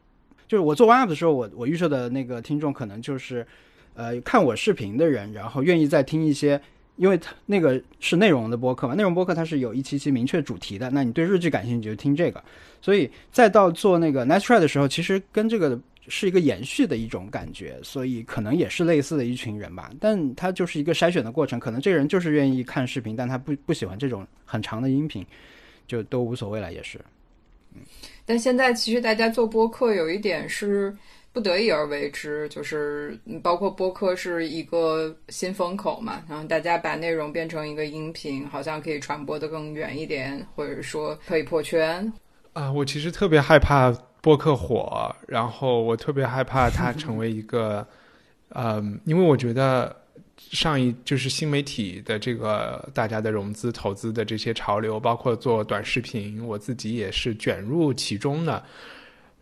[0.50, 3.48] 就是我做 One Up 的时候，我我预设的那个听众可能就是
[3.94, 6.62] 呃看我视频的人，然后愿意再听一些。
[6.98, 10.90] 因为他那个是内容的播客嘛，内容播客它是有一期期明确主题的。
[10.90, 12.44] 那你对日剧感兴趣就听这个，
[12.82, 19.90] 所以再到做那个 Nice Try 的时候，其实跟这个是一个延续的一种感觉，所以可能也是类似的一群人吧。
[19.98, 25.26] 但他就是一个筛选的过程，可能这个人就是愿意看视频，但他不不喜欢这种很长的音频，
[25.88, 27.00] 就都无所谓了，也是。
[28.26, 30.96] 但现在其实大家做播客有一点是。
[31.32, 42.12] 不得已而为之，就是包括播客是一个新风口嘛，然后大家把内容变成一个音频，好像可以传播的更远一点，或者说可以破圈。
[42.54, 47.88] 啊，我其实特别害怕播客火，然后我特别害怕它成为一个，
[48.56, 49.96] 嗯，因为我觉得
[50.52, 58.64] 上一就是新媒体的这个大家的融资投资的这些潮流，包括做短视频，我自己也是卷入其中的。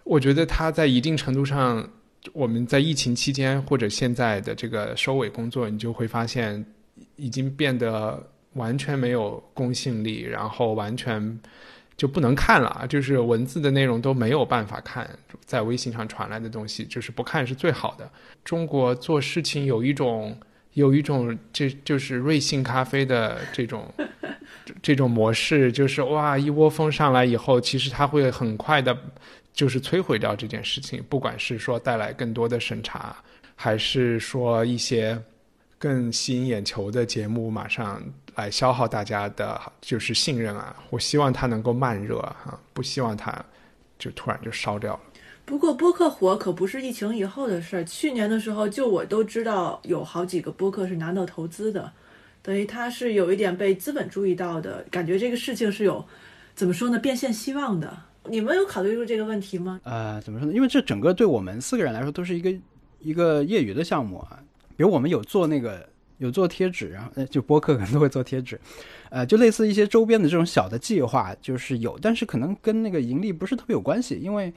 [0.04, 1.88] 我觉得它在一定程度上，
[2.34, 6.66] 我们在疫情期间或者现在的这个收尾工作，你就会发现
[7.16, 8.22] 已经变得
[8.54, 11.40] 完全没有公信力，然后完全
[11.96, 12.86] 就不能看了！
[12.90, 15.10] 就是文字的内容都没有办法看，
[15.46, 18.10] 在微信上传来的东西，就是不看是最好的。
[18.44, 20.38] 中国做事情有一种
[20.78, 23.92] 有一种这就是瑞幸咖啡的这种
[24.82, 28.96] 这种模式，就是哇，一窝蜂上来以后，其实它会很快的。
[29.58, 33.16] 就是摧毁掉这件事情，不管是说带来更多的审查，
[33.56, 35.20] 还是说一些
[35.80, 38.00] 更吸引眼球的节目，马上
[38.36, 40.76] 来消耗大家的就是信任啊。
[40.92, 43.36] 我希望它能够慢热哈，不希望它
[43.98, 45.00] 就突然就烧掉了。
[45.48, 51.90] 不过播客火可不是疫情以后的事儿，去年的时候就我都知道有好几个播客是拿到投资的，
[52.42, 56.06] 等于它是有一点被资本注意到的感觉，这个事情是有
[56.54, 57.98] 怎么说呢，变现希望的。
[58.26, 59.80] 你们有考虑过这个问题吗？
[59.86, 60.54] 呃，怎么说呢？
[60.54, 62.54] 因为这整个对我们四个人来说都是一个
[63.00, 64.38] 一个业余的项目啊。
[64.76, 68.60] 比如我们有做那个有做贴纸，然后就播客可能都会做贴纸，
[69.10, 74.54] 呃，就类似一些周边的这种小的计划，就是有，但是可能跟那个盈利不是特别有关系，因为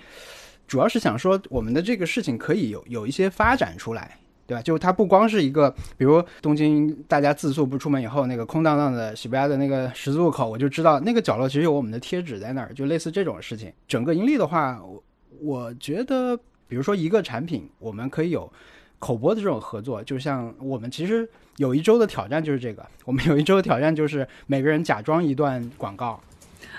[0.71, 4.17] 主要是想说我们的这个事情可以有有一些发展出来。
[4.47, 4.63] 对吧？
[4.63, 13.73] 就它不光是一个，比如东京大家自诉不出门以后，那个空荡荡的喜不亚的那个十字路口，我就知道那个角落其实有我们的贴纸在那儿，就类似这种事情。
[13.87, 15.01] 整个盈利的话，我
[15.41, 18.53] 我觉得，比如说一个产品，我们可以有
[18.99, 21.29] 口播的这种合作，就像我们其实
[21.59, 26.21] 有一周的挑战就是这个，我们有一周的挑战就是每个人假装一段广告，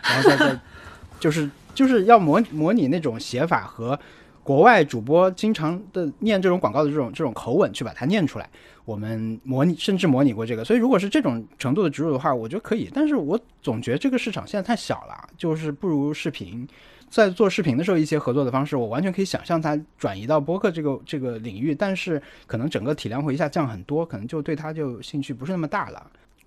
[0.04, 0.60] 然后在这
[1.22, 3.98] 就是就是要模模拟那种写法和。
[4.44, 8.50] 国外主播经常的念这种广告的这种这种口吻去把它念出来，
[8.86, 12.90] 我们模拟甚至模拟过这个，所以如果是这种程度的植入的话，我觉得可以。
[12.92, 16.68] 但是我总觉得这个市场现在太小了，就是不如视频。
[17.08, 26.04] 在做视频的时候，一些合作的方式，我完全可以想象它转移到播客这个这个领域，但是可能整个体量会一下降很多，可能就对它就兴趣不是那么大了。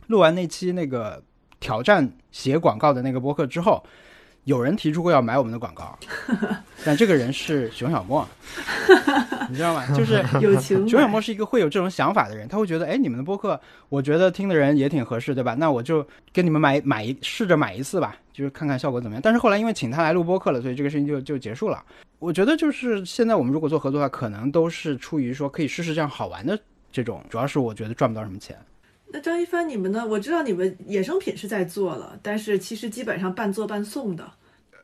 [0.08, 1.22] 录完那期那个
[1.60, 3.80] 挑战写广告的那个播客之后。
[4.44, 5.98] 有人提出过要买我们的广告，
[6.84, 8.26] 但这个人是熊小莫，
[9.48, 9.86] 你知道吗？
[9.96, 10.86] 就是友情。
[10.86, 15.54] 熊小莫是一个会有这种想法的人，他会觉得，哎，你们的播客，我觉得听的人也挺合适，对吧？
[15.58, 19.20] 那我就跟你们买买一试着买一次吧，就是看看效果怎么样。
[19.22, 21.82] 但是后来因为请他来录播客了，所以这个事情就就结束了。
[22.18, 26.58] 我觉得就是现在我们如果做合作的话，可能都是出于说可以试试这样好玩的
[26.92, 28.54] 这种，主要是我觉得赚不到什么钱。
[29.06, 30.04] 那张一帆，你们呢？
[30.04, 34.28] 我知道你们衍生品是在做了，但是其实基本上半做半送的。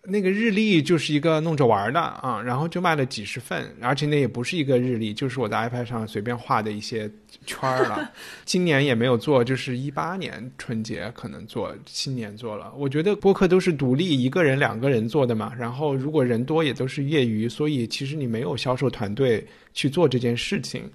[0.03, 7.09] 那个日历就是一个弄着玩的啊，然后就卖了几十份，而且那也不是一个日历，就是我在 iPad 上随便画的一些
[7.45, 8.11] 圈儿了。
[8.47, 12.73] 今年也没有做，就是一八年春节可能做，新年做了。
[12.77, 20.91] 我觉得播客都是独立一个人、两个人做的嘛，然后如果人多也都是业余，所以其实你没有销售团队去做这件事情。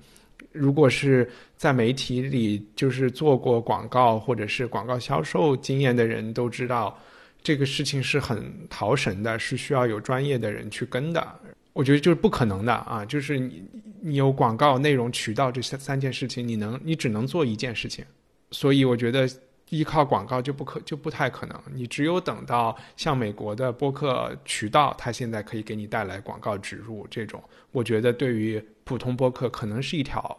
[0.52, 6.98] 如果是在媒体里就是做过广告或者是广告销售经验的人都知道，
[7.46, 11.40] 这个事情是很逃神的，是需要有专业的人去跟的。
[11.74, 13.64] 我觉得就是不可能的啊，就是你
[14.02, 18.04] 你有广告内容渠道这三三件事情，你能你只能做一件事情，
[18.50, 19.30] 所以我觉得
[19.70, 21.62] 依靠广告就不可就不太可能。
[21.72, 30.36] 你只有等到像美国的播客渠道，它现在可以给你带来广告植入这种，我觉得对于普通播客可能是一条。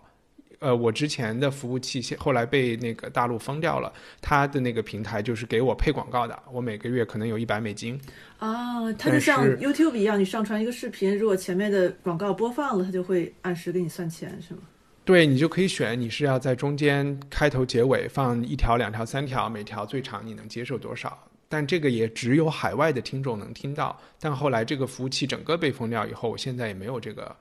[0.59, 8.01] 呃，我之前的服务器现后来被那个大陆封掉了，它的那个平台就是给我配广告的，我每个月可能有一百美金。
[8.39, 14.61] 啊，它就像 YouTube 一样，你上传一个视频，如果前面的广告播放了，它就会按时给你算钱，是吗？
[15.05, 21.17] 对你就可以选你是要在中间开头结尾放一条、两条、三条，每条最长你能接受多少？
[21.49, 23.97] 但这个也只有海外的听众能听到。
[24.19, 27.37] 但后来这个服务器整个被封掉以后，我现在也没有这个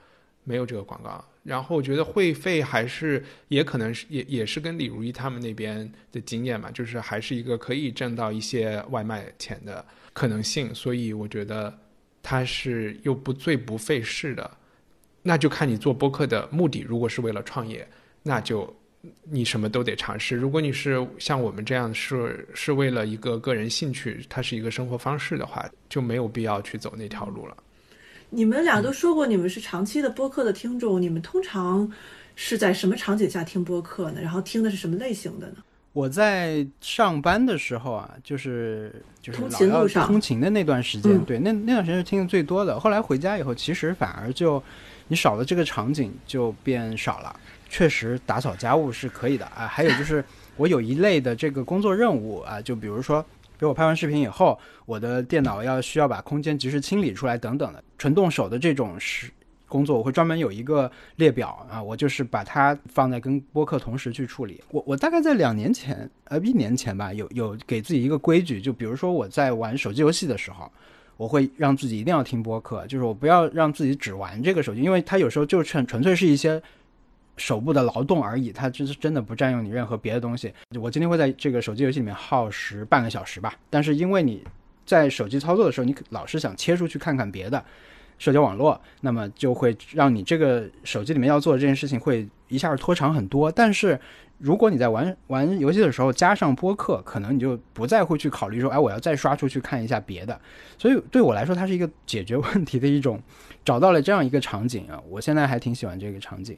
[0.46, 1.24] 没有这个广告。
[1.44, 11.72] 然后我觉得会费还是也可能是也也是跟李如一他们那边的经验嘛，就是还是一个可以挣到一些外卖钱的可能性，所以我觉得
[12.24, 14.50] 它是又不最不费事的。
[15.22, 17.88] 那就看你做播客的目的，如果是为了创业，
[18.24, 18.76] 那就
[19.24, 20.36] 你什么都得尝试。
[20.36, 27.56] 如果你是像我们这样是是为了一个个人兴趣，它是一个生活方式的话，就没有必要去走那条路了。
[28.36, 31.90] 你们俩都说过你们是长期的播客的听众，你们通常
[32.36, 34.20] 是在什么场景下听播客呢？
[34.22, 35.56] 然后听的是什么类型的呢？
[35.94, 42.78] 我在上班的时候啊，就是就是通勤路上通勤的那段时间，嗯对，那那段时间是听的最多的。
[42.78, 44.62] 后来回家以后，其实反而就
[45.08, 47.34] 你少了这个场景就变少了。
[47.70, 49.66] 确实打扫家务是可以的啊。
[49.66, 50.24] 还有就是
[50.58, 53.26] 我有一类的这个工作任务啊，就比如说，
[53.58, 59.32] 比如我拍完视频以后，我的电脑要需要把空间及时清理出来等等的，纯动手的这种是
[59.68, 64.62] 工作，我会专门有一个列表啊，我就是把它放在跟播客同时去处理。
[64.70, 70.72] 我我大概在两年前，呃，一年前吧，有有给自己一个规矩，就比如说我在玩手机游戏的时候。
[71.18, 76.62] 我会让自己一定要听播客，就是我不要让自己只玩这个手机，因为它有时候就纯纯粹是一些
[77.38, 80.54] 手部的劳动而已，它就是真的不占用你任何别的东西。
[80.80, 84.44] 我今天会在这个手机游戏里面耗时半个小时吧，但是因为你
[84.86, 87.64] 在手机操作的时候，你老是想切出去看看别的
[88.18, 93.52] 社交网络，那么就会让你这个手机里面要做的这件事情会一下拖长很多。
[93.52, 94.00] 但是
[94.38, 100.40] 如果你在玩玩游戏的时候加上播客，可能你就不再会去考虑说，哎，我要再刷出去看一下别的。
[100.78, 103.22] 所以对我来说，它是一个解决问题的一种，
[103.66, 106.58] 找到了这样一个场景啊，我现在还挺喜欢这个场景。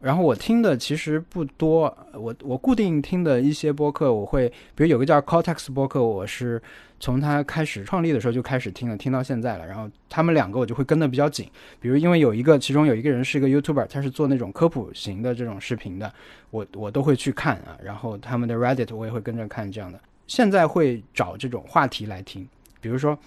[0.00, 6.62] 然后我听的其实不多，我我固定听的一些播客，我会比如有个叫 Cortex 播客，我是
[7.00, 9.66] 从他开始创立的时候就开始听了，听到现在了。
[9.66, 16.12] 然后他们两个我就会跟得比较紧，比如因为有一个其中有一个人是一个 YouTuber，他是做那种科普型的这种视频的，
[16.50, 17.76] 我我都会去看啊。
[17.82, 19.98] 然后他们的 Reddit 我也会跟着看这样的。
[20.26, 22.46] 现在会找这种话题来听，
[22.80, 23.18] 比如说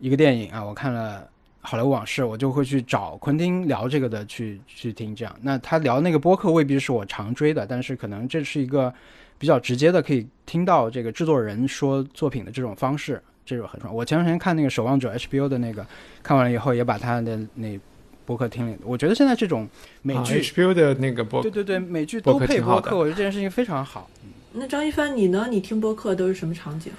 [0.00, 1.28] 一个电影啊，我看了。
[1.62, 5.36] 好莱坞往事，我就会去找昆汀聊这个的去去听，这样。
[5.42, 8.92] 那他聊那个播客未必是我常追的，但是可能这是一个
[9.38, 13.94] 比较直接的，可以听到这个制作人说作品的这种方式，这种很爽。
[13.94, 15.86] 我前段时间看那个《守望者》HBO 的那个，
[16.22, 17.78] 看完了以后也把他的那
[18.24, 18.76] 播客听了。
[18.82, 19.68] 我觉得现在这种
[20.02, 24.08] 美啊剧，HBO 的那个播对对对，美剧都配播客，我觉得这件事情非常好。
[24.52, 25.46] 那张一帆，你呢？
[25.50, 26.90] 你听播客都是什么场景？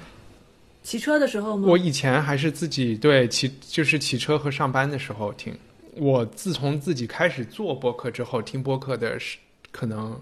[0.84, 1.68] 骑车的时候吗？
[1.68, 5.56] 我以前还是自己对骑，就是骑车和上班的时候听。
[5.96, 9.38] 我自从自己开始做播客之后，听播客的是
[9.72, 10.20] 可能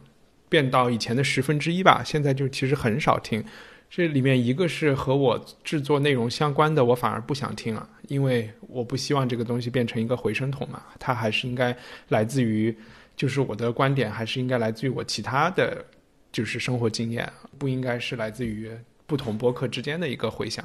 [0.50, 2.04] 变到以前的十分之一吧。
[2.04, 3.44] 现在就其实很少听。
[3.90, 10.84] 这里面一个是和我制作内容相关的，我反而不想听了，因为我不希望这个东西变成一个回声筒嘛。
[11.00, 11.76] 它还是应该
[12.08, 12.76] 来自于，
[13.16, 15.84] 就是我的观点还是应该来自于我其他的
[16.32, 18.70] 就是生活经验，不应该是来自于
[19.10, 20.64] 不同播客之间的一个回响。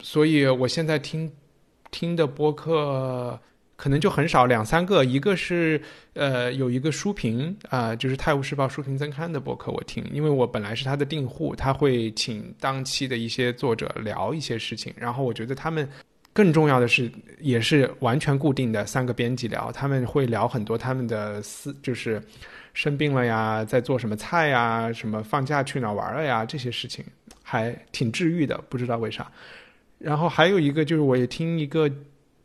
[0.00, 1.30] 所以我现在听
[1.90, 3.38] 听的播客
[3.76, 5.82] 可能就很少，两三个，一个是
[6.14, 15.88] 呃有一个书评啊、就是《泰晤士报》书评增刊的播客，我听，因为我本来是他的订户，他会请当期的一些作者聊一些事情，然后我觉得他们。
[16.34, 22.22] 更重要的是，也是完全固定的三个编辑聊，他们会聊很多他们的私，就是
[22.72, 27.04] 生病了呀，在做什么菜呀，什么放假去哪玩了呀，这些事情
[27.52, 29.30] 还挺治愈的，不知道为啥。
[29.98, 31.90] 然后还有一个就是，我也听一个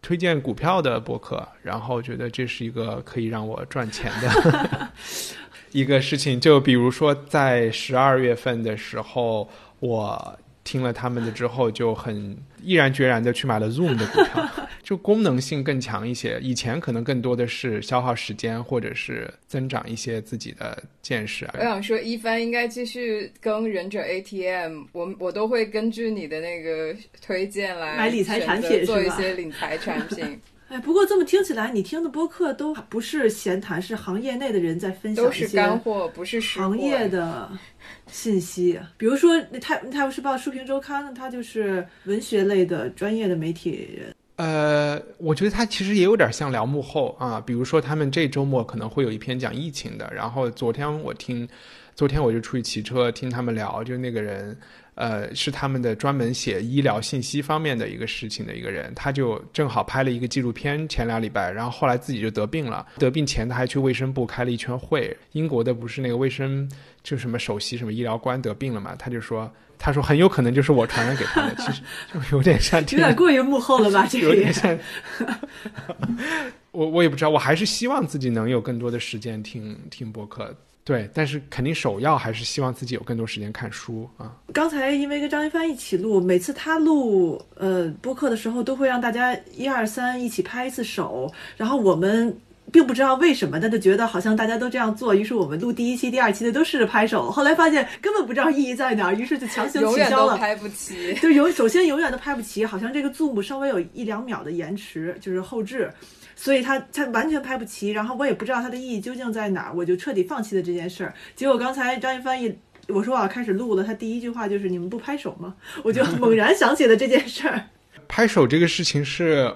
[0.01, 4.91] 推荐股票的博客，然后觉得这是一个可以让我赚钱的
[5.71, 6.37] 一个事情。
[6.37, 9.49] 就比如说在十二月份的时候，
[9.79, 10.37] 我
[10.67, 14.49] 听了他们的之后，就很毅然决然的去买了 Zoom 的股票，
[14.83, 16.37] 就功能性更强一些。
[16.41, 21.63] 以前可能更多的是消耗时间，或者是增长一些自己的见识啊我。
[21.63, 30.37] 想说，一帆应该继续跟忍者 ATM，我我都会根据你的那个推荐来买理财产品做一些理财产品，
[30.67, 37.49] 哎，不过这么听起来，你听的播客都不是闲谈，是行业内的人在分享都是一些干货，不是行业的
[38.11, 38.79] 信息。
[38.97, 44.13] 比如说，那泰《泰晤士报》书评周刊呢，它就是文学类的专业的媒体人。
[44.37, 51.49] 呃，我觉得他其实也有点像聊幕后啊，比如说他们这周末可能会有一篇讲疫情的，然后昨天我听，
[51.95, 54.55] 昨天我就出去骑车听他们聊，就那个人，
[54.93, 66.69] 呃，是他们的专门写医疗信息方面的一个事情的一个人，他就正好拍了一个纪录片，前俩礼拜，然后后来自己就得病了，得病前他还去卫生部开了一圈会，英国的不是那个卫生
[67.07, 69.49] 就什么首席什么医疗官得病了嘛，他就说。
[69.79, 74.07] 他说很有可能就是我传染给他的，其实就有点像有点过于幕后了吧？
[74.09, 74.75] 这个有点像。
[76.71, 80.51] 我我也不知道，我还是希望自己能有更多的时间听听播客。
[80.83, 84.35] 对，但是肯定首要还是希望自己有更多时间看书啊。
[84.51, 92.35] 刚才因为跟张一帆一起录，每次他录呃播客的时候，都会让大家一二三一起拍一次手，然后我们
[92.71, 100.33] 并不知道为什么，但就觉得好像大家都这样做，于是我们录第一期、第二期的都试着拍手，后来发现根本不知道意义在哪儿，于是就强行取消了。
[100.33, 101.13] 都拍不齐。
[101.15, 105.91] 就永首先永远都拍不齐，好像这个 Zoom 稍微有一两秒的延迟，就是后置，
[106.35, 107.91] 所以它它完全拍不齐。
[107.91, 111.13] 然后我也不知道它的意义究竟在哪儿，我就彻底放弃了这件事儿。
[111.35, 112.53] 结果刚才张一帆一
[112.89, 115.55] 我说我要开始录了，他第一句话就是你们不拍手吗？
[115.83, 117.61] 我就猛然想起了这件事儿。
[118.07, 119.53] 拍手这个事情是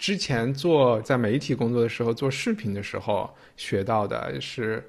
[0.00, 4.82] 之前做在媒体工作的时候做视频的时候学到的，是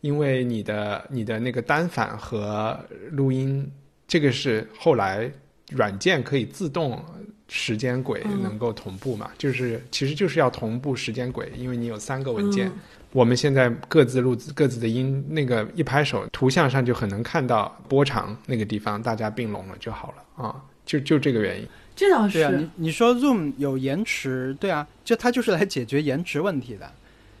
[0.00, 2.80] 因为你的你的那个单反和
[3.10, 3.70] 录音，
[4.08, 5.30] 这个是后来
[5.70, 6.98] 软件可以自动
[7.46, 12.68] 时间轨嗯能够同步嘛，就是其实就是要同步时间轨，因为你有三个文件。
[12.68, 12.72] 嗯
[13.12, 20.56] 我们现在各自录各自的音，那个一拍手，图像上就很能看到波长那个地方，大家并拢了就好了啊，
[20.86, 21.68] 就就这个原因。
[21.94, 26.90] 这倒是，对啊，你你说 Zoom 有延迟，对啊，就它就是来解决延迟问题的。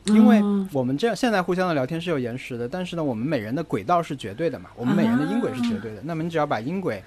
[0.06, 6.02] 因为嗯我们这样现在互相的聊天是有延时的，但是呢，我们每人的轨道是绝对的嘛，我们每人的音轨是绝对的。
[6.04, 7.02] 那么你只要把音轨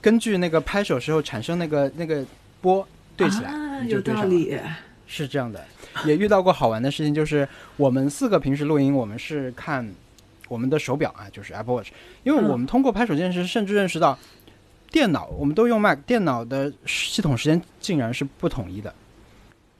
[0.00, 2.24] 根据那个拍手时候产生那个那个
[2.60, 4.28] 波对起来，啊，你就对上了。
[4.28, 4.58] 道理。
[5.06, 5.62] 是这样的，
[6.06, 9.86] 也遇到过好玩的事情，就是我们四个平时录音，我们是看
[10.48, 11.88] 我们的手表啊，就是 Apple Watch，
[12.24, 14.18] 因为嗯我们通过拍手这件事，甚至认识到
[14.92, 18.94] 电脑，我们都用 Mac，电脑的系统时间竟然是不统一的，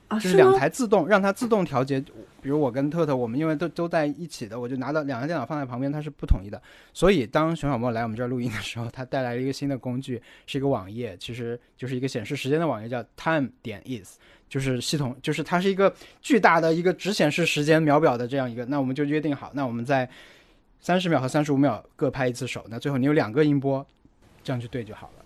[0.08, 0.52] 啊，就是两？
[0.58, 2.02] 台自动让它自动调节。
[2.40, 6.60] 比如我跟特特，我们因为都都在一起的，我就拿到两台电脑放在旁边，它是不统一的。
[6.92, 14.18] 所以当熊小莫来我们这儿录音的时候，他带来了一个新的工具，是一个网页，其实就是一个显示时间的网页，叫 Time 点 is。
[14.48, 20.06] 就是系统，就是它是一个巨大的一个只显示时间秒表的这样一个，那我们就约定好，那我们在
[20.80, 23.86] 三十秒和三十五秒各拍一次手，那最后你有两个音波，
[24.42, 25.24] 这样去对就好了。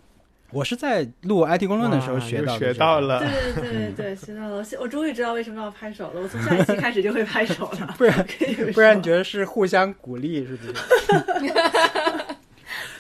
[0.53, 3.01] 我是在录 IT 公论的时候学到、学到。
[3.01, 4.65] 了，对对对对，学到了。
[4.81, 6.21] 我终于知道为什么要拍手了。
[6.21, 7.95] 我从下一期开始就会拍手了。
[7.99, 8.27] 不然
[8.73, 10.73] 不然你觉得是互相鼓励，是不是？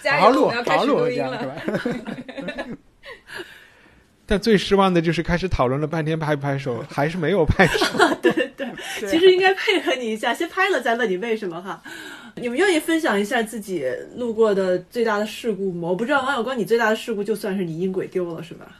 [0.02, 1.36] 加油，好好录，我们要开始好好录，这录音了。
[1.36, 2.04] 样是吧？
[4.28, 7.86] 但最失望的就是开始讨论了半天拍不拍手，还是没有拍手。
[8.20, 8.66] 对对对，
[9.08, 11.80] 其实应该配合你一下，先拍了再问你为什么哈。
[12.38, 13.84] 你们愿意分享一下自己
[14.14, 15.88] 路过的最大的事故吗？
[15.88, 18.76] 我不知道王小光，你最大的事故就算是你音轨丢了是吧？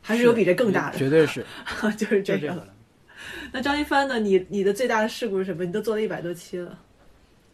[0.00, 0.98] 还是有比这更大的？
[0.98, 1.44] 绝对是，
[1.98, 2.66] 就是这个。
[3.52, 4.18] 那张一帆呢？
[4.18, 5.64] 你你的最大的事故是什么？
[5.64, 6.78] 你都做了一百多期了。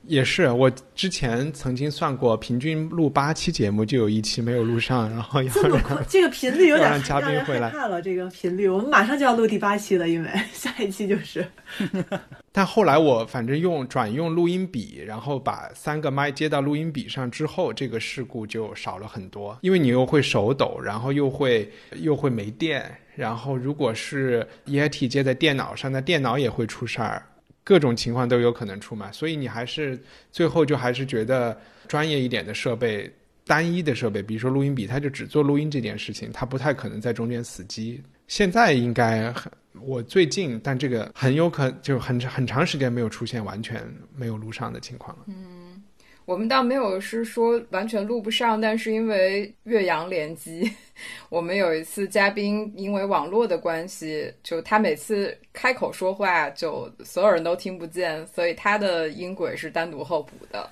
[0.05, 8.01] 也是，我之前曾经算过，平均录八期节目就有一期没有录上，然后要让这， 这个频率有点嘉宾人回来了。
[8.01, 11.44] 这个频率，我们马上就要录第八期了，因为下一期就是
[12.59, 19.56] 但后来我反正用转用录音笔，然后把三个麦接到录音笔上之后，这个事故就少了很多。
[19.62, 27.24] 因为你又会手抖，然后又会又会没电，然后如果是 Yet 接在电脑上，那电脑也会出事儿，
[27.62, 29.12] 各种情况都有可能出嘛。
[29.12, 29.96] 所以你还是
[30.32, 31.56] 最后就还是觉得
[31.86, 33.09] 专业一点的设备。
[33.46, 38.02] 单一的设备，比如说录音笔，它就只做录音这件事情，它不太可能在中间死机。
[38.26, 39.50] 现在应该很，
[39.83, 43.83] 我最近，但这个很有可就很很长时间没有出现完全
[44.14, 45.24] 没有录上的情况了。
[45.29, 45.83] 嗯
[46.24, 50.70] 我们倒没有是说完全录不上，但是因为岳阳联机，
[51.31, 60.68] 我们有一次嘉宾因为网络的关系，就他每次开口说话，就所有人都听不见，所以他的音轨是单独后补的。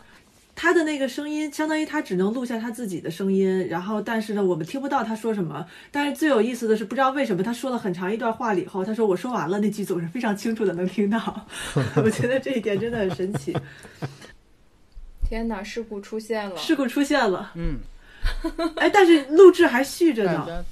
[0.56, 5.64] 他的那个声音，相当于他只能录下他自己的声音，然后但是呢，我们听不到他说什么。
[5.92, 11.46] 但是最有意思的是，不知道为什么他说了很长一段话了以后，他说我说完了，那句总是非常清楚的能听到。
[11.96, 13.54] 我觉得这一点真的很神奇。
[15.28, 16.56] 天哪，事故出现了！
[16.56, 17.78] 事故出现了，嗯，
[18.76, 20.64] 哎，但是录制还续着呢。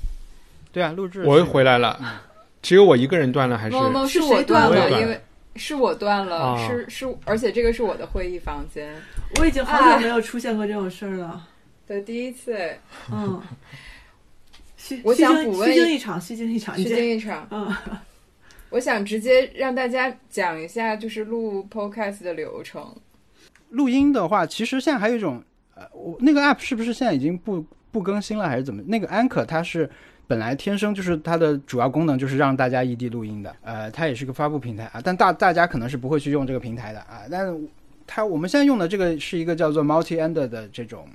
[0.72, 2.22] 对啊，录制我又回来了，
[2.62, 5.20] 只有我一个人断了，还是猫猫是我谁断了，因为
[5.57, 8.95] 是我断了，啊是是，而且这个是我的会议房间
[9.41, 11.49] 我已经好久没有出现过这种事儿了。
[11.87, 12.57] 对第一次，
[13.12, 13.41] 嗯，
[14.76, 17.47] 虚我虚惊想补问虚惊一场，虚惊一场，虚惊一场。
[17.51, 17.74] 嗯，
[18.70, 22.95] 我想直接让大家讲一下，就是录 podcast 的流程。
[23.70, 25.43] 录音的话，其实现在还有一种，
[25.74, 28.82] 呃，我那个 app 是不是现在已经不不更新了，还是怎么？
[28.87, 29.91] 那个 Anchor 它是
[30.26, 37.55] 本来天生就是它的主要功能就是让大家异地录音的，呃，它也是个发布平台啊，但大大家可能是不会去用这个平台的啊，但
[38.07, 41.09] 它我们现在用的这个是一个叫做 multi end 的这种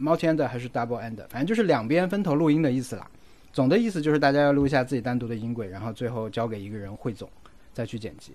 [0.00, 3.08] multi end 还是 double end，反正就是两边分头录音的意思啦。
[3.52, 7.28] 总的意思就是大家要录一下自己单独的音轨，然后最后交给一个人汇总，
[7.72, 8.32] 再去剪辑。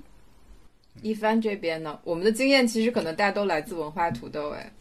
[1.02, 4.72] 一帆这边呢，我们的经验其实可能大家都来自文化土豆，哎，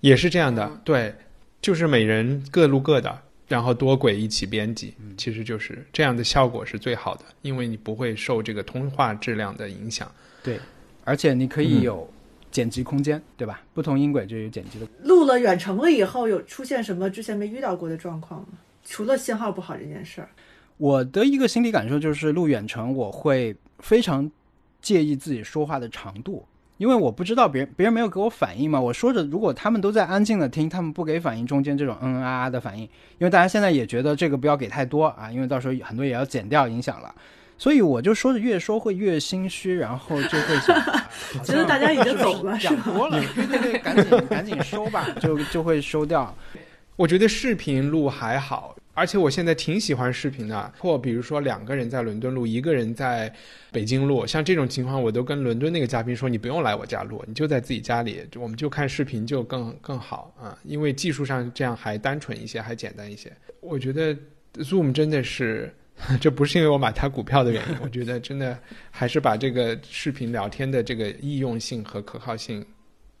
[0.00, 1.14] 也是这样的，嗯对，
[1.60, 3.18] 就是每人各录各的，
[3.48, 10.10] 然后多轨一起编辑，其实就是这样的效果是最好的，因为你不会受这个通话质量的影响。
[10.42, 10.58] 对
[11.04, 12.08] 而且你可以有
[12.50, 13.62] 剪辑空间，对吧？
[13.72, 14.86] 不同音轨就有剪辑的。
[15.04, 18.48] 录了远程了以后，有出现什么之前没遇到过的状况吗？
[18.84, 20.28] 除了信号不好这件事儿，
[20.78, 24.28] 我的一个心理感受就是录远程，我会非常
[24.80, 26.44] 介意自己说话的长度，
[26.78, 28.80] 因为我不知道别人别人没有给我反应嘛。
[28.80, 32.84] 我说着，如果他们都在安静的听，他们不给反应，中间这种嗯嗯啊啊的反应，
[33.18, 37.14] 因为大家现在也觉得这个不要给太多啊，因为到时候很多也要剪掉，影响了。
[37.60, 42.80] 所以我就说着越说会越心虚，然后就会想，啊 好觉得大家已经懂了，是讲？
[42.80, 46.34] 多了，对对对，赶紧赶紧收吧，就就会收掉。
[46.96, 50.72] 我觉得视频录还好，而且我现在挺喜欢视频的。
[50.78, 53.30] 或比如说两个人在伦敦录，一个人在
[53.70, 63.30] 北京录，像这种情况，我都跟伦敦那个嘉宾说，你不用来我家录，你就在自己家里，我们就看视频就更更好啊，因为技术上这样还单纯一些，还简单一些。
[63.60, 64.16] 我觉得
[64.54, 65.70] Zoom 真的是。
[66.20, 68.58] 这不是因为我买它股票的原因，我觉得真的
[68.90, 72.64] 还是把这个视频聊天的这个易用性和可靠性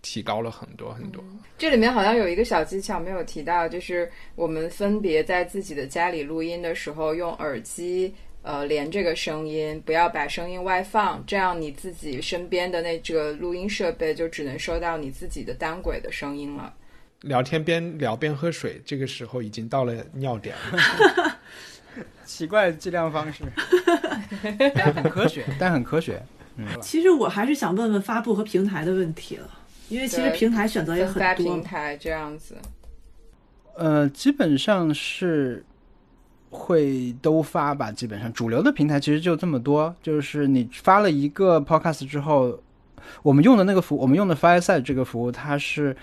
[0.02, 1.22] 提高了很多很多。
[1.58, 8.12] 这里面好像有一个小技巧没有提到，就是我们分别在自己的家里录音的时候，用耳机
[8.42, 16.74] 呃连这个声音，不要把声音外放，这样你自己身边的那这个录音设备就只能收到你自己的单轨的声音了。
[17.20, 21.36] 聊天边聊边喝水，这个时候已经到了尿点了。
[22.24, 23.42] 奇怪的计量方式，
[24.74, 26.22] 但很科学， 但很科学。
[26.56, 29.48] 嗯，其实我还是想问问发布和平台的问题了，
[29.88, 31.62] 因为其实平台选择也很多平。
[31.62, 32.56] 台这样子，
[33.76, 35.64] 呃，基本上是
[36.50, 37.90] 会都发吧。
[37.90, 42.60] 基本上主流的平台其实就这么多，就是你发了一个 podcast 之后，
[43.22, 45.96] 我们用的那个服，我们用的 Fireside 这个服务，它是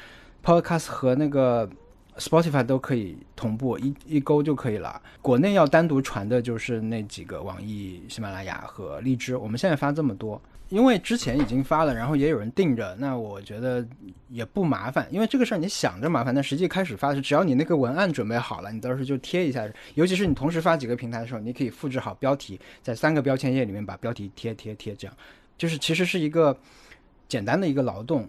[0.43, 1.69] podcast 和那个
[2.17, 5.01] Spotify 都可以同步，一一勾就可以了。
[5.21, 9.37] 国内要单独传的就是那几个网易、喜马拉雅和荔枝。
[9.37, 13.87] 我们现在发这么多，因为之前已经发了，然后也有人订着，那我觉得
[14.29, 19.67] 也不麻烦，因为这个事儿你想着麻烦，但实际开始发的是，只要你那个文案准备好了，你到时候就贴一下。
[19.93, 25.15] 尤其是你同时发几个平台的时候，你可以复制好标题，在三个标签页里面把标题贴贴贴，这样
[25.57, 26.57] 就是其实是一个
[27.27, 28.27] 简单的一个劳动。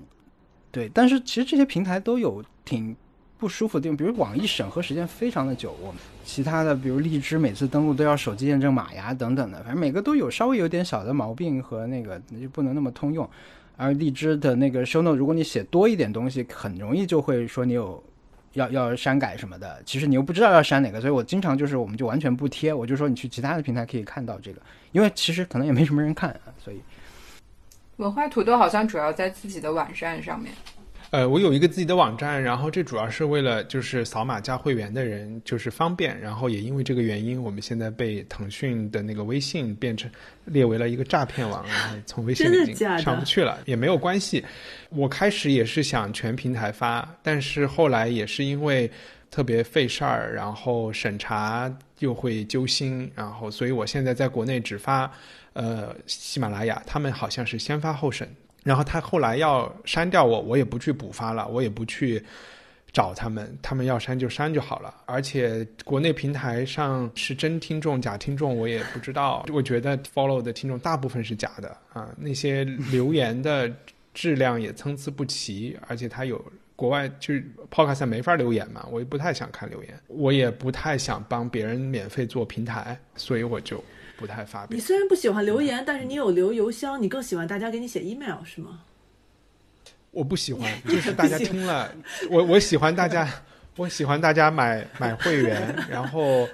[0.71, 2.95] 对，但是其实这些平台都有挺
[3.39, 13.29] 不舒服的地方，比如网易审核时间非常的久，我们其他的比如荔枝每次登录都要手机验证码呀等等的，反正每个都有稍微有点小的毛病和那个就不能那么通用。
[13.77, 18.03] 而荔枝的那个 show note，如果你写多一点东西，很容易就会说你有
[18.55, 24.61] 要要删改什么的，其实你又不知道要删哪个，所以我经常就是我们就完全不贴，我就说你去其他的平台可以看到这个，
[24.91, 26.81] 因为其实可能也没什么人看，所以
[27.99, 30.53] 文化土豆好像主要在自己的网站上面。
[31.11, 40.11] 呃，我有一个自己的网站，然后这主要是为了就是扫码加会员的人就是方便，然后也因为这个原因，我们现在被腾讯的那个微信变成
[40.45, 44.45] 列为了一个诈骗网，然后从微信已经上不去了，也没有关系。
[44.91, 48.91] 我开始也是想全平台发，但是后来也是因为
[49.31, 55.11] 特别费事儿，然后审查又会揪心，然后所以我现在在国内只发
[55.55, 58.29] 呃喜马拉雅，他们好像是先发后审。
[58.65, 62.23] 然后他后来要删掉我，我也不去补发了，我也不去
[62.93, 64.95] 找他们，他们要删就删就好了。
[65.07, 69.45] 而且国内平台上是真听众假听众，我也不知道。
[69.53, 73.71] 我觉得 follow 的听众大部分是假的啊，那些留言的
[74.15, 76.43] 质量也参差不齐，而且他有
[76.75, 83.83] 国外就是 podcast 没法留言嘛，我也不太想看留言，我也不太想帮别人免费做平台，所以我就
[84.19, 84.81] 不太发表你。
[84.81, 88.81] 虽然不喜欢留言，但是你有留邮箱，你更喜欢大家给你写 email 是吗？
[90.11, 91.91] 我不喜欢， 就是大家听了，
[92.31, 93.29] 我我喜欢大家，
[93.77, 96.49] 我喜欢大家买买会员， 然后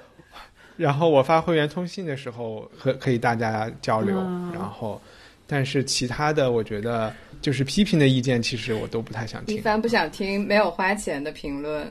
[0.76, 5.00] 然后我发会员通信的时候和可以大家交流，嗯然后
[5.46, 9.56] 但是其他的我觉得就是批评的意见，其实我都不太想听。
[9.56, 11.90] 一般不想听没有花钱的评论，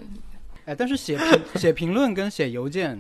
[0.66, 3.00] 哎，但是写评写评论跟写邮件，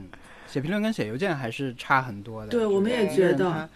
[0.53, 2.49] 写评论跟写邮件还是差很多的。
[2.49, 3.67] 对，我们也觉得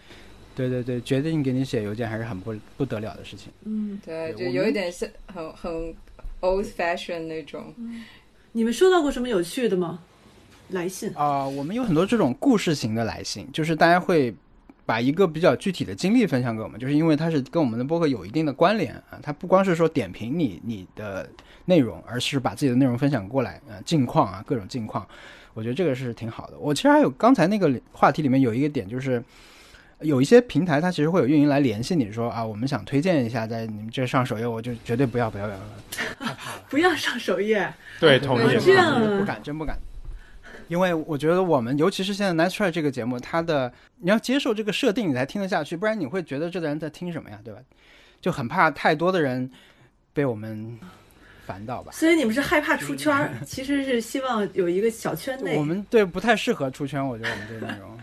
[0.56, 3.52] 对对对，决定给你写邮件还是很不不得了的事情。
[3.64, 5.96] 嗯，对，就有一点像很很
[6.42, 7.74] old fashion 那种。
[8.52, 10.00] 你们收到过什么有趣的吗？
[10.70, 14.36] 来信，啊、我们有很多这种故事型的来信，就是大家会
[14.86, 21.30] 把一个比较具体的经历分享给我们，就是因为它是跟我们的播客有一定的关联啊，它不光是说点评你你的
[21.66, 25.08] 内容，而是把自己的内容分享过来，呃，近况啊，各种近况，
[25.58, 26.58] 我觉得这个是挺好的。
[26.60, 29.24] 我其实还有刚才那个话题里面有一个点就是。
[30.02, 35.58] 有一些平台，它其实会有运营来联系你说啊，我们想推荐一下，在你们这上首页，我就绝对不要不要不要，
[35.90, 36.38] 太怕了。
[36.70, 37.74] 不要上首页。
[38.00, 39.76] 对，同意不敢，真不敢。
[40.68, 47.60] 因为我觉得我们，尤其是现在 Nice Try 这个节目，它的你要接受这个设定，你才听得下去，不然你会觉得这个人在听什么呀，对吧？
[48.22, 49.50] 就很怕太多的人
[50.14, 50.78] 被我们
[51.48, 51.94] 烦到吧。
[51.94, 55.56] 所以你们是害怕出圈儿，其实是希望有一个小圈内。
[55.56, 57.98] 我们对不太适合出圈，我觉得我们这个内容。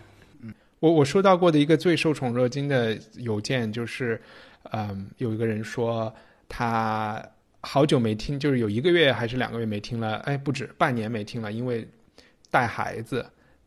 [0.80, 4.20] 我我收到过的一个最受宠若惊的邮件，就是，
[4.72, 6.12] 嗯，有一个人说
[6.48, 7.22] 他
[7.60, 11.86] 好久没听，就是有一个月还是两个月没听了，哎，不止半年没听了，因为
[12.50, 13.24] 带孩子。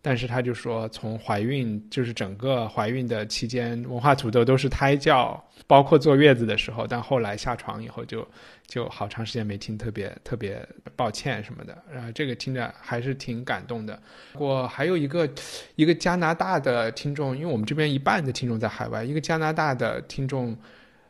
[0.07, 5.37] 但是他就说，从怀孕就是整个怀孕的期间，文化土豆都是胎教，
[5.67, 8.25] 包括坐月子的时候，但后来下床以后就
[8.67, 11.77] 就好长时间没听，特别特别抱歉什么的。
[11.93, 14.01] 然后这个听着还是挺感动的。
[14.35, 15.29] 我还有一个
[15.75, 20.57] 一个加拿大的听众，因为我们这边一半的听众在海外，一个加拿大的听众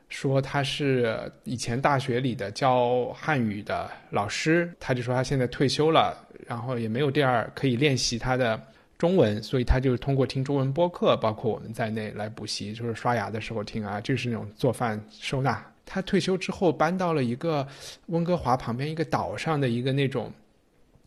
[0.09, 6.17] 说他是以前大学里的教汉语的老师，他就说他现在退休了，
[6.47, 8.59] 然后也没有地儿可以练习他的
[8.97, 15.65] 中文，所以他就是通过听中文播客，包括我们在内来补习，就是刷牙的时候听啊，就是那种做饭收纳。
[15.85, 17.67] 他退休之后搬到了一个
[18.07, 20.31] 温哥华旁边一个岛上的一个那种。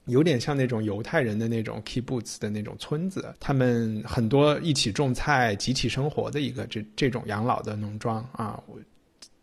[0.07, 8.76] 有点像那种犹太人的那种 kibbutz 的那种村子，他们很多一起种菜、集体生活的一个这这种养老的农庄啊，我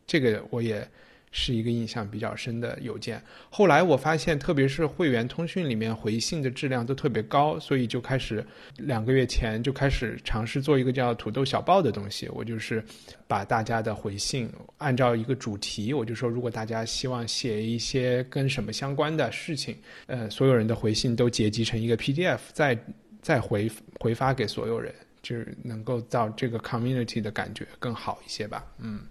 [0.06, 0.86] 这个我也
[1.32, 3.22] 是一个印象比较深的邮件。
[3.50, 8.46] 后来我发现，特别是会员通讯里面回信的质量都特别高，所以就开始
[8.78, 12.28] 两个月前就开始尝试做一个叫土豆小报的东西。
[12.30, 12.84] 我就是
[13.28, 22.78] 把大家的回信按照一个主题，我就说，如果大家希望写一些跟什么相关的事情，呃，所有人的回信都结集成一个 PDF，再
[23.22, 23.70] 再回
[24.00, 28.66] 回发给所有人，就是能够到这个 community 的感觉更好一些吧。
[28.80, 29.02] 嗯。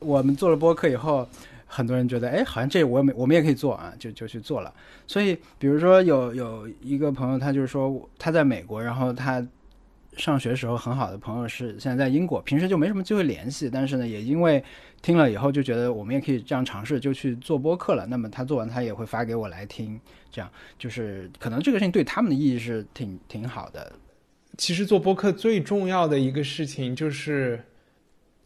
[0.00, 1.28] 我们做了播客以后，
[1.72, 4.74] 很多人觉得，哎，好像这我们我们也可以做啊，就就去做了。
[5.06, 9.46] 所以，比如说有有一个朋友，他就是说他在美国，然后他
[10.16, 14.62] 上学时候很好的朋友是现在在英国，平时就没什么机会联系，但是呢，也因为
[15.00, 18.04] 听了以后就觉得我们也可以这样尝试，就去做播客了。
[18.04, 19.98] 那么他做完，他也会发给我来听，
[20.32, 23.92] 这样就是可能这个事情对他们的意义是挺挺好的。
[24.58, 27.64] 其实做播客最重要的一个事情就是，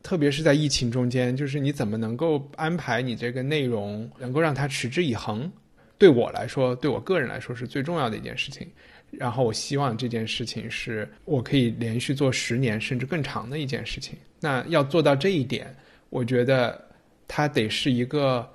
[0.05, 5.51] 特别是在疫情中间，就是你怎么能够安排你这个内容，能够让它持之以恒。
[5.97, 8.69] 对我来说，对我个人来说是最重要的一件事情。
[9.11, 14.19] 然后我希望这件事情是我可以连续做十年甚至更长的一件事情。
[14.41, 15.75] 那要做到这一点，
[16.11, 16.79] 我觉得
[17.27, 18.47] 它得是一个，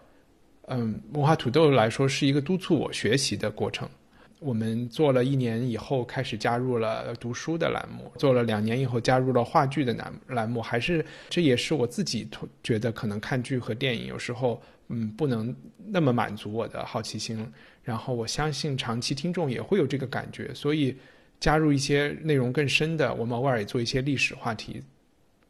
[0.68, 3.89] 嗯，文化土豆来说是一个督促我学习的过程。
[4.39, 10.61] 我们做了一年以后，开始加入了读书的栏目；做了两年以后，加入了话剧的栏栏目。
[10.61, 12.25] 还是这也是我自己
[12.63, 15.53] 觉得，可能看剧和电影有时候，嗯，不能
[15.85, 17.45] 那么满足我的好奇心。
[17.83, 20.95] 然后我相信长期听众也会有这个感觉，所以
[21.41, 24.81] 加入一些内容更深的，我们偶尔也做一些历史话题，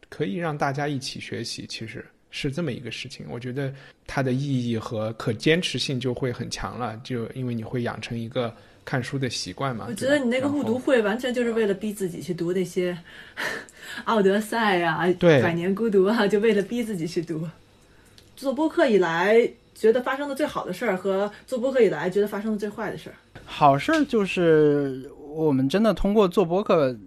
[0.09, 1.67] 可以让大家一起学习。
[1.67, 3.71] 其实是这么一个事情，我觉得
[4.07, 6.99] 它的意义和可坚持性就会很强了。
[7.03, 8.51] 就因为你会养成一个。
[8.89, 9.85] 看书的习惯嘛？
[9.87, 12.91] 我觉得你那个误读会完全就是为了逼自己去读那些
[14.05, 17.47] 《奥德赛》啊，对《百年孤独》啊，就为了逼自己去读。
[18.35, 23.15] 做播客以来，觉得发生的最好的事儿和做播客以来觉得发生的最坏的事儿。
[23.45, 26.97] 好事儿就是我们真的通过做播客，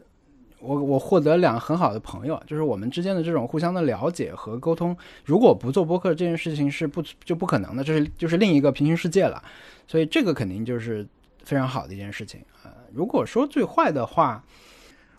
[0.60, 9.42] 我我获得两个很好的朋友，就是我们之间的这种互相的了解和沟通，如果不做播客这件事情是不就不可能的，这是就是另一个平行世界了，
[9.88, 11.04] 所以这个肯定就是
[11.44, 14.44] 非常好的一件事情啊、呃如果说最坏的话，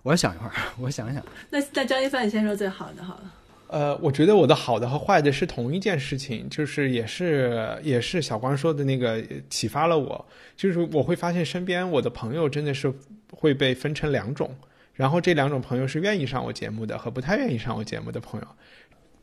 [0.03, 3.33] 我想一会儿，我想想，那那张一帆，你先说最好的好了。
[3.67, 10.23] 呃，我觉得我的好的和坏的是同一件事情，就是也是也是小光说的那个呃启发了我，
[10.55, 12.93] 就是我会发现身边我的朋友真的是
[13.31, 14.55] 会被分成两种，
[14.93, 18.47] 然后这两种朋友是愿意上我节目的和不太愿意上我节目的朋友，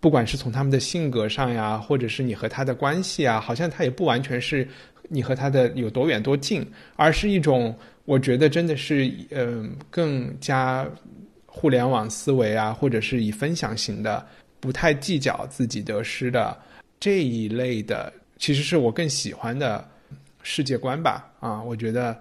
[0.00, 4.66] 不管是从他们的性格上呀，或者是你和他的关系啊，好像他也不完全是
[5.08, 7.76] 你和他的有多远多近，而是一种
[8.06, 10.88] 我觉得真的是嗯、更加
[11.46, 14.26] 互联网思维啊，或者是以分享型的。
[14.62, 16.54] 不太计较自己得失的
[16.98, 19.82] 这一类的，其实是我更喜欢的
[20.42, 21.32] 世界观吧。
[21.40, 22.14] 啊，我觉得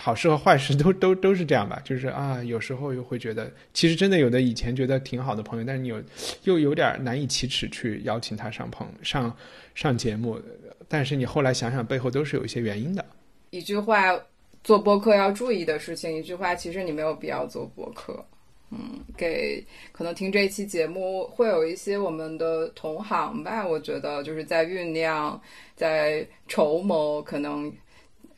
[0.00, 1.80] 好事和坏事都都都是这样吧。
[1.84, 6.02] 就是啊，有时候又会觉得，其实真的有的以前觉得挺好的朋友，但是你有
[6.44, 9.34] 又有点难以启齿去邀请他上棚上
[9.74, 10.40] 上节目，
[10.88, 13.04] 但是你后来想想，背后都是有一些原因的。
[13.50, 14.18] 一句话，
[14.62, 18.24] 做播客要注意的事情，一句话，其实你没有必要做播客。
[18.70, 25.40] 嗯，给可能听这一期节目会有一些我们的同行吧，我觉得就是在酝酿，
[25.76, 27.72] 在筹谋，可能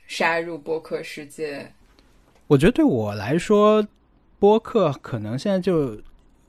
[0.07, 1.71] 杀入播客世界。
[2.47, 3.87] 我觉得对我来说，
[4.39, 5.95] 播客可能现在就，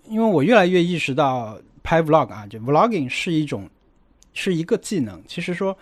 [0.08, 3.68] 因为我越来越意识到拍 vlog 啊，就 vlogging 是一种
[4.34, 5.22] 是一个技能。
[5.26, 5.76] 其实说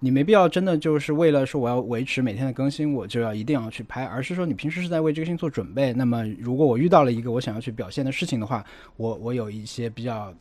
[0.00, 5.92] 你没必要真的就是为了说我要维持每天的更新，我就要一定要去拍，而是说你平时是在为这个事情做准备。
[5.92, 8.64] 那么如果我遇到了一个我想要去表现的事情的话，
[8.96, 10.34] 我我有一些比较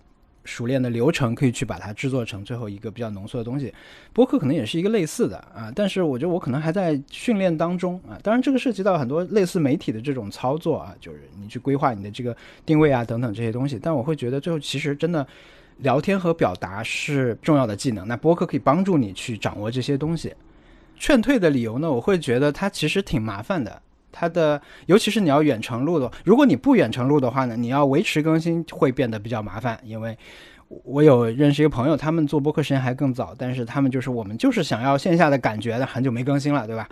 [0.50, 3.72] 熟练的流程可以去把它制作成最后一个比较浓缩的东西。
[4.12, 8.18] 播客可能也是一个类似的啊，但是我觉得我可能还在训练当中啊。
[8.24, 12.36] 当然，这个涉及到很多类似媒体的这种操作啊，就是你去规划你的这个
[12.66, 13.80] 定位啊等等这些东西。
[13.82, 15.26] 但我会觉得最后其实真的
[15.78, 20.34] 聊天和表达是重要的技能，那播客可以帮助你去掌握这些东西。
[20.98, 23.82] 劝退的理由呢，我会觉得它其实挺麻烦的。
[24.12, 30.18] 它的，尤其是你要远程录的，如果你不远程录的话呢，你要维持更新会变得比较麻烦，因为
[30.84, 36.88] 我有认识一个朋友，他们做播客时间还更早，但是他们就是我们就是想要线下的感觉，的很久没更新了，对吧？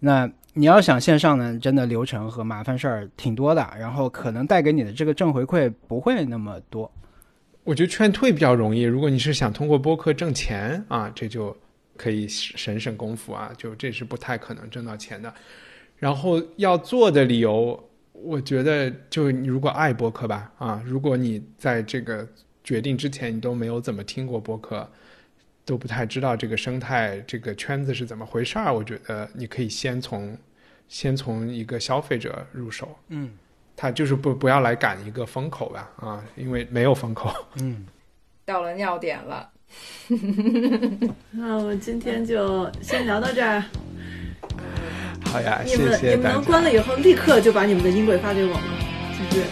[0.00, 6.90] 那你要想线上呢，真的流程和麻烦事儿挺多的，然后可能带给你的这个正回馈不会那么多。
[7.64, 11.54] 我觉得劝退比较容易，如果你是想通过播客挣钱啊，这就
[11.96, 15.34] 可以省省功夫啊，就这是不太可能挣到钱的。
[15.98, 22.26] 然后要做的理由，我觉得就你如果爱播客吧，啊，如果你在这个
[22.62, 24.88] 决定之前你都没有怎么听过播客，
[25.64, 30.36] 都不太知道这个生态、这个圈子是怎么回事儿，我觉得你可以先从
[30.88, 33.30] 先从一个消费者入手，嗯
[33.78, 37.30] 他就是不不要来赶一个风口吧，啊，因为没有风口。
[37.60, 37.86] 嗯，
[38.44, 39.50] 到了尿点了，
[41.30, 43.62] 那我们今天就先聊到这儿。
[45.36, 46.64] 好呀，你们你们能关。
[46.64, 48.60] 了以后立刻就把你们的音轨发给我吗？
[49.30, 49.44] 就是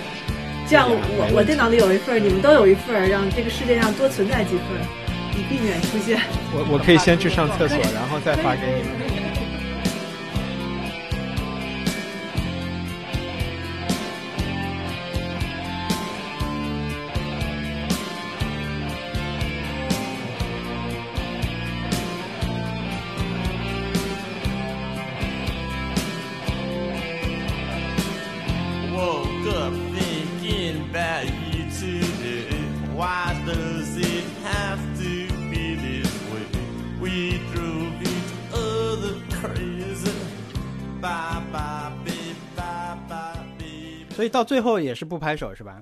[0.66, 4.64] 这样我我电脑里有一份，你们都有一份，让这个世界上多存在几份，
[5.37, 6.18] 以避免出现。
[6.55, 9.14] 我我可以先去上厕所，然后再发给你们。
[44.35, 45.80] 到最后也是不拍手是吧？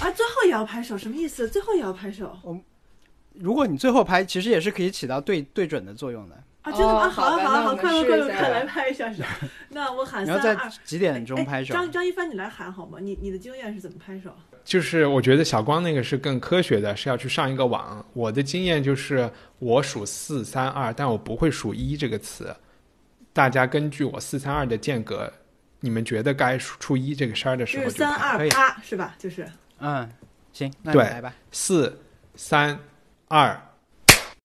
[0.00, 1.48] 啊，最后也要拍手，什么意思？
[1.48, 2.36] 最后也要拍手
[3.34, 6.36] 如果你最后拍，其实也是可以起到对对准的作用的。
[6.62, 6.70] 啊？
[6.70, 7.06] 真的吗？
[7.06, 9.24] 哦好啊好啊好，快快乐快来拍一下手。
[9.70, 10.70] 那我喊你要在三二。
[10.84, 11.74] 几点钟拍手？
[11.74, 12.98] 哎张张一帆，你来喊好吗？
[13.00, 14.30] 你你的经验是怎么拍手？
[14.62, 18.04] 就是我觉得小光那个是更科学的，是要去上一个网。
[18.12, 22.54] 我的经验就是我数四三二，但我不会数一这个词。
[23.32, 25.32] 大家根据我四三二的间隔，
[25.80, 29.14] 你们觉得该数出一这个声儿的时就是候就拍可以三二八是吧？
[29.18, 30.10] 就是嗯，
[30.52, 31.34] 行，那来吧。
[31.50, 32.00] 四
[32.34, 32.78] 三
[33.28, 33.60] 二